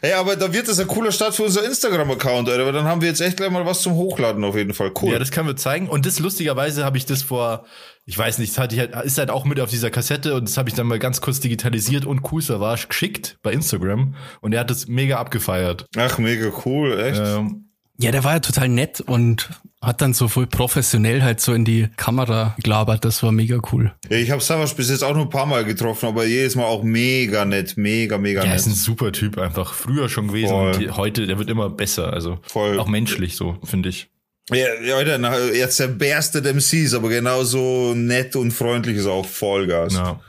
[0.00, 3.00] Hey, aber da wird das ein cooler Start für unser Instagram-Account, Alter, weil dann haben
[3.00, 4.92] wir jetzt echt gleich mal was zum Hochladen auf jeden Fall.
[5.00, 5.12] Cool.
[5.12, 5.88] Ja, das können wir zeigen.
[5.88, 7.64] Und das lustigerweise habe ich das vor,
[8.04, 10.48] ich weiß nicht, das hatte ich halt, ist halt auch mit auf dieser Kassette und
[10.48, 14.52] das habe ich dann mal ganz kurz digitalisiert und Cool Savage geschickt bei Instagram und
[14.52, 15.86] er hat das mega abgefeiert.
[15.96, 17.22] Ach, mega cool, echt.
[17.24, 17.63] Ähm,
[17.98, 21.64] Ja, der war ja total nett und hat dann so voll professionell halt so in
[21.64, 23.04] die Kamera gelabert.
[23.04, 23.92] Das war mega cool.
[24.08, 26.64] Ja, ich habe Savage bis jetzt auch nur ein paar Mal getroffen, aber jedes Mal
[26.64, 28.56] auch mega nett, mega, mega er nett.
[28.56, 29.74] ist ein super Typ einfach.
[29.74, 30.72] Früher schon gewesen Voll.
[30.72, 32.12] und die- heute, der wird immer besser.
[32.12, 32.78] Also Voll.
[32.80, 34.08] auch menschlich so, finde ich.
[34.50, 39.06] Ja, ja, Alter, na, jetzt der beste der MCs, aber genauso nett und freundlich ist
[39.06, 39.94] auch Vollgas.
[39.94, 40.20] Ja.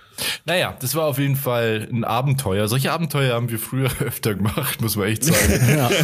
[0.46, 2.68] Naja, das war auf jeden Fall ein Abenteuer.
[2.68, 5.36] Solche Abenteuer haben wir früher öfter gemacht, muss man echt sagen.
[5.76, 5.90] Ja.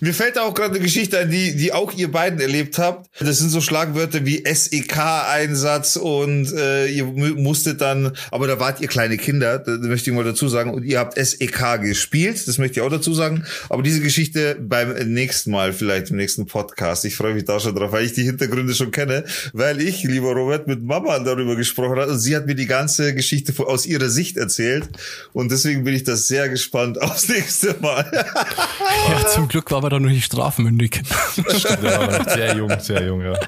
[0.00, 3.08] Mir fällt da auch gerade eine Geschichte ein, die, die auch ihr beiden erlebt habt.
[3.18, 8.82] Das sind so Schlagwörter wie SEK-Einsatz und äh, ihr mu- musstet dann, aber da wart
[8.82, 12.46] ihr kleine Kinder, da, da möchte ich mal dazu sagen, und ihr habt SEK gespielt,
[12.46, 13.44] das möchte ich auch dazu sagen.
[13.70, 17.06] Aber diese Geschichte beim nächsten Mal, vielleicht im nächsten Podcast.
[17.06, 19.24] Ich freue mich da schon drauf, weil ich die Hintergründe schon kenne,
[19.54, 23.14] weil ich, lieber Robert, mit Mama darüber gesprochen habe und sie hat mir die ganze
[23.14, 24.88] Geschichte aus ihrer Sicht erzählt.
[25.32, 28.10] Und deswegen bin ich da sehr gespannt aufs nächste Mal.
[29.08, 31.02] ja, zum Glück war aber da noch nicht strafmündig.
[31.56, 33.38] Stimmt, noch sehr jung, sehr jung, ja.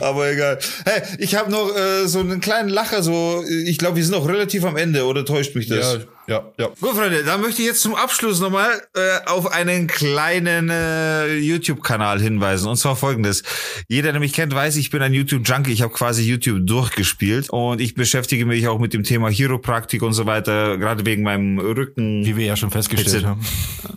[0.00, 0.58] Aber egal.
[0.84, 4.28] Hey, ich habe noch äh, so einen kleinen Lacher, so ich glaube, wir sind noch
[4.28, 5.94] relativ am Ende, oder täuscht mich das?
[5.94, 6.68] Ja, ja, ja.
[6.80, 12.20] Gut, Freunde, dann möchte ich jetzt zum Abschluss nochmal äh, auf einen kleinen äh, YouTube-Kanal
[12.20, 12.68] hinweisen.
[12.68, 13.42] Und zwar folgendes.
[13.88, 15.72] Jeder, der mich kennt, weiß, ich bin ein YouTube-Junkie.
[15.72, 17.50] Ich habe quasi YouTube durchgespielt.
[17.50, 21.58] Und ich beschäftige mich auch mit dem Thema Chiropraktik und so weiter, gerade wegen meinem
[21.58, 22.24] Rücken.
[22.24, 23.44] Wie wir ja schon festgestellt haben.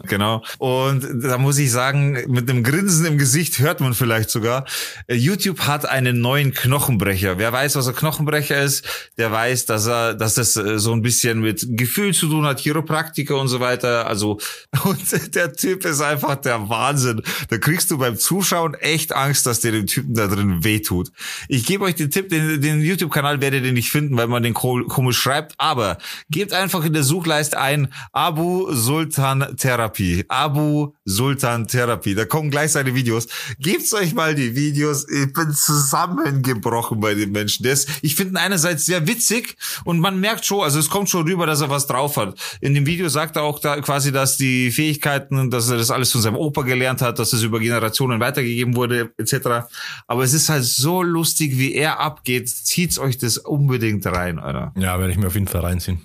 [0.07, 0.41] Genau.
[0.57, 4.65] Und da muss ich sagen, mit einem Grinsen im Gesicht hört man vielleicht sogar,
[5.07, 7.37] äh, YouTube hat einen neuen Knochenbrecher.
[7.37, 8.85] Wer weiß, was ein Knochenbrecher ist,
[9.17, 12.59] der weiß, dass er, dass das äh, so ein bisschen mit Gefühl zu tun hat,
[12.59, 14.07] Chiropraktiker und so weiter.
[14.07, 14.39] Also,
[14.83, 17.21] und der Typ ist einfach der Wahnsinn.
[17.49, 21.11] Da kriegst du beim Zuschauen echt Angst, dass dir dem Typen da drin wehtut.
[21.47, 24.53] Ich gebe euch den Tipp, den, den YouTube-Kanal werdet ihr nicht finden, weil man den
[24.53, 25.97] ko- komisch schreibt, aber
[26.29, 30.25] gebt einfach in der Suchleiste ein Abu Sultan Therapie.
[30.27, 32.15] Abu Sultan Therapie.
[32.15, 33.27] Da kommen gleich seine Videos.
[33.59, 35.05] Gebt's euch mal die Videos.
[35.09, 37.65] Ich bin zusammengebrochen bei den Menschen.
[37.65, 39.55] Ist, ich finde einerseits sehr witzig
[39.85, 42.35] und man merkt schon, also es kommt schon rüber, dass er was drauf hat.
[42.61, 46.11] In dem Video sagt er auch da quasi, dass die Fähigkeiten, dass er das alles
[46.11, 49.67] von seinem Opa gelernt hat, dass es über Generationen weitergegeben wurde, etc.
[50.07, 52.47] Aber es ist halt so lustig, wie er abgeht.
[52.47, 54.71] Zieht's euch das unbedingt rein, Alter.
[54.77, 56.01] Ja, werde ich mir auf jeden Fall reinziehen.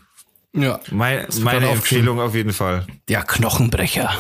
[0.55, 0.81] Ja.
[0.91, 2.87] Mein, meine Empfehlung auf jeden Fall.
[3.09, 4.11] Der Knochenbrecher.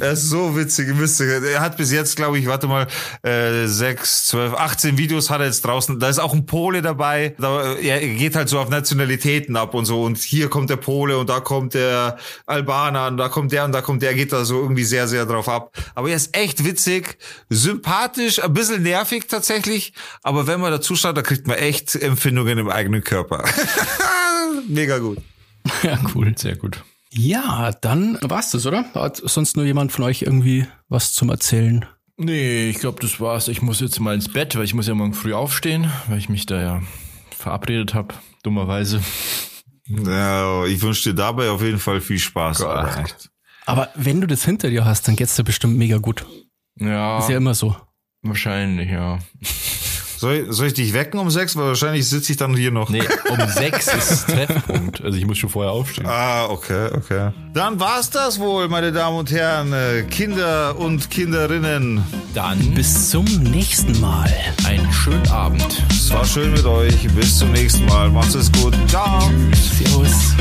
[0.00, 1.24] Er ist so witzig, müsste.
[1.24, 2.88] Er hat bis jetzt, glaube ich, warte mal,
[3.22, 6.00] äh, sechs, zwölf, 18 Videos hat er jetzt draußen.
[6.00, 7.36] Da ist auch ein Pole dabei.
[7.38, 10.02] Da, er geht halt so auf Nationalitäten ab und so.
[10.02, 13.70] Und hier kommt der Pole und da kommt der Albaner und da kommt der und
[13.70, 14.10] da kommt der.
[14.10, 15.70] Er geht da so irgendwie sehr, sehr drauf ab.
[15.94, 17.18] Aber er ist echt witzig,
[17.50, 19.92] sympathisch, ein bisschen nervig tatsächlich.
[20.24, 23.44] Aber wenn man dazu schaut, da kriegt man echt Empfindungen im eigenen Körper.
[24.68, 25.18] Mega gut.
[25.82, 26.36] Ja, cool.
[26.36, 26.82] Sehr gut.
[27.10, 28.84] Ja, dann war's das, oder?
[28.94, 31.86] Hat sonst nur jemand von euch irgendwie was zum Erzählen?
[32.16, 33.48] Nee, ich glaube, das war's.
[33.48, 36.28] Ich muss jetzt mal ins Bett, weil ich muss ja morgen früh aufstehen, weil ich
[36.28, 36.82] mich da ja
[37.30, 39.00] verabredet habe, dummerweise.
[39.86, 42.62] Ja, ich wünsche dir dabei auf jeden Fall viel Spaß.
[43.66, 46.26] Aber wenn du das hinter dir hast, dann geht's dir bestimmt mega gut.
[46.76, 47.74] Ja, Ist ja immer so.
[48.22, 49.18] wahrscheinlich, ja.
[50.18, 51.54] Soll, soll ich dich wecken um sechs?
[51.54, 52.88] Weil wahrscheinlich sitze ich dann hier noch.
[52.90, 55.02] Nee, um sechs ist Treffpunkt.
[55.04, 56.06] Also ich muss schon vorher aufstehen.
[56.06, 57.30] Ah, okay, okay.
[57.54, 62.02] Dann war's das wohl, meine Damen und Herren, äh, Kinder und Kinderinnen.
[62.34, 64.28] Dann Bis zum nächsten Mal.
[64.66, 65.64] einen schönen Abend.
[65.90, 67.06] Es war schön mit euch.
[67.14, 68.10] Bis zum nächsten Mal.
[68.10, 68.74] Macht's es gut.
[68.88, 69.30] Ciao.
[69.78, 70.34] Servus.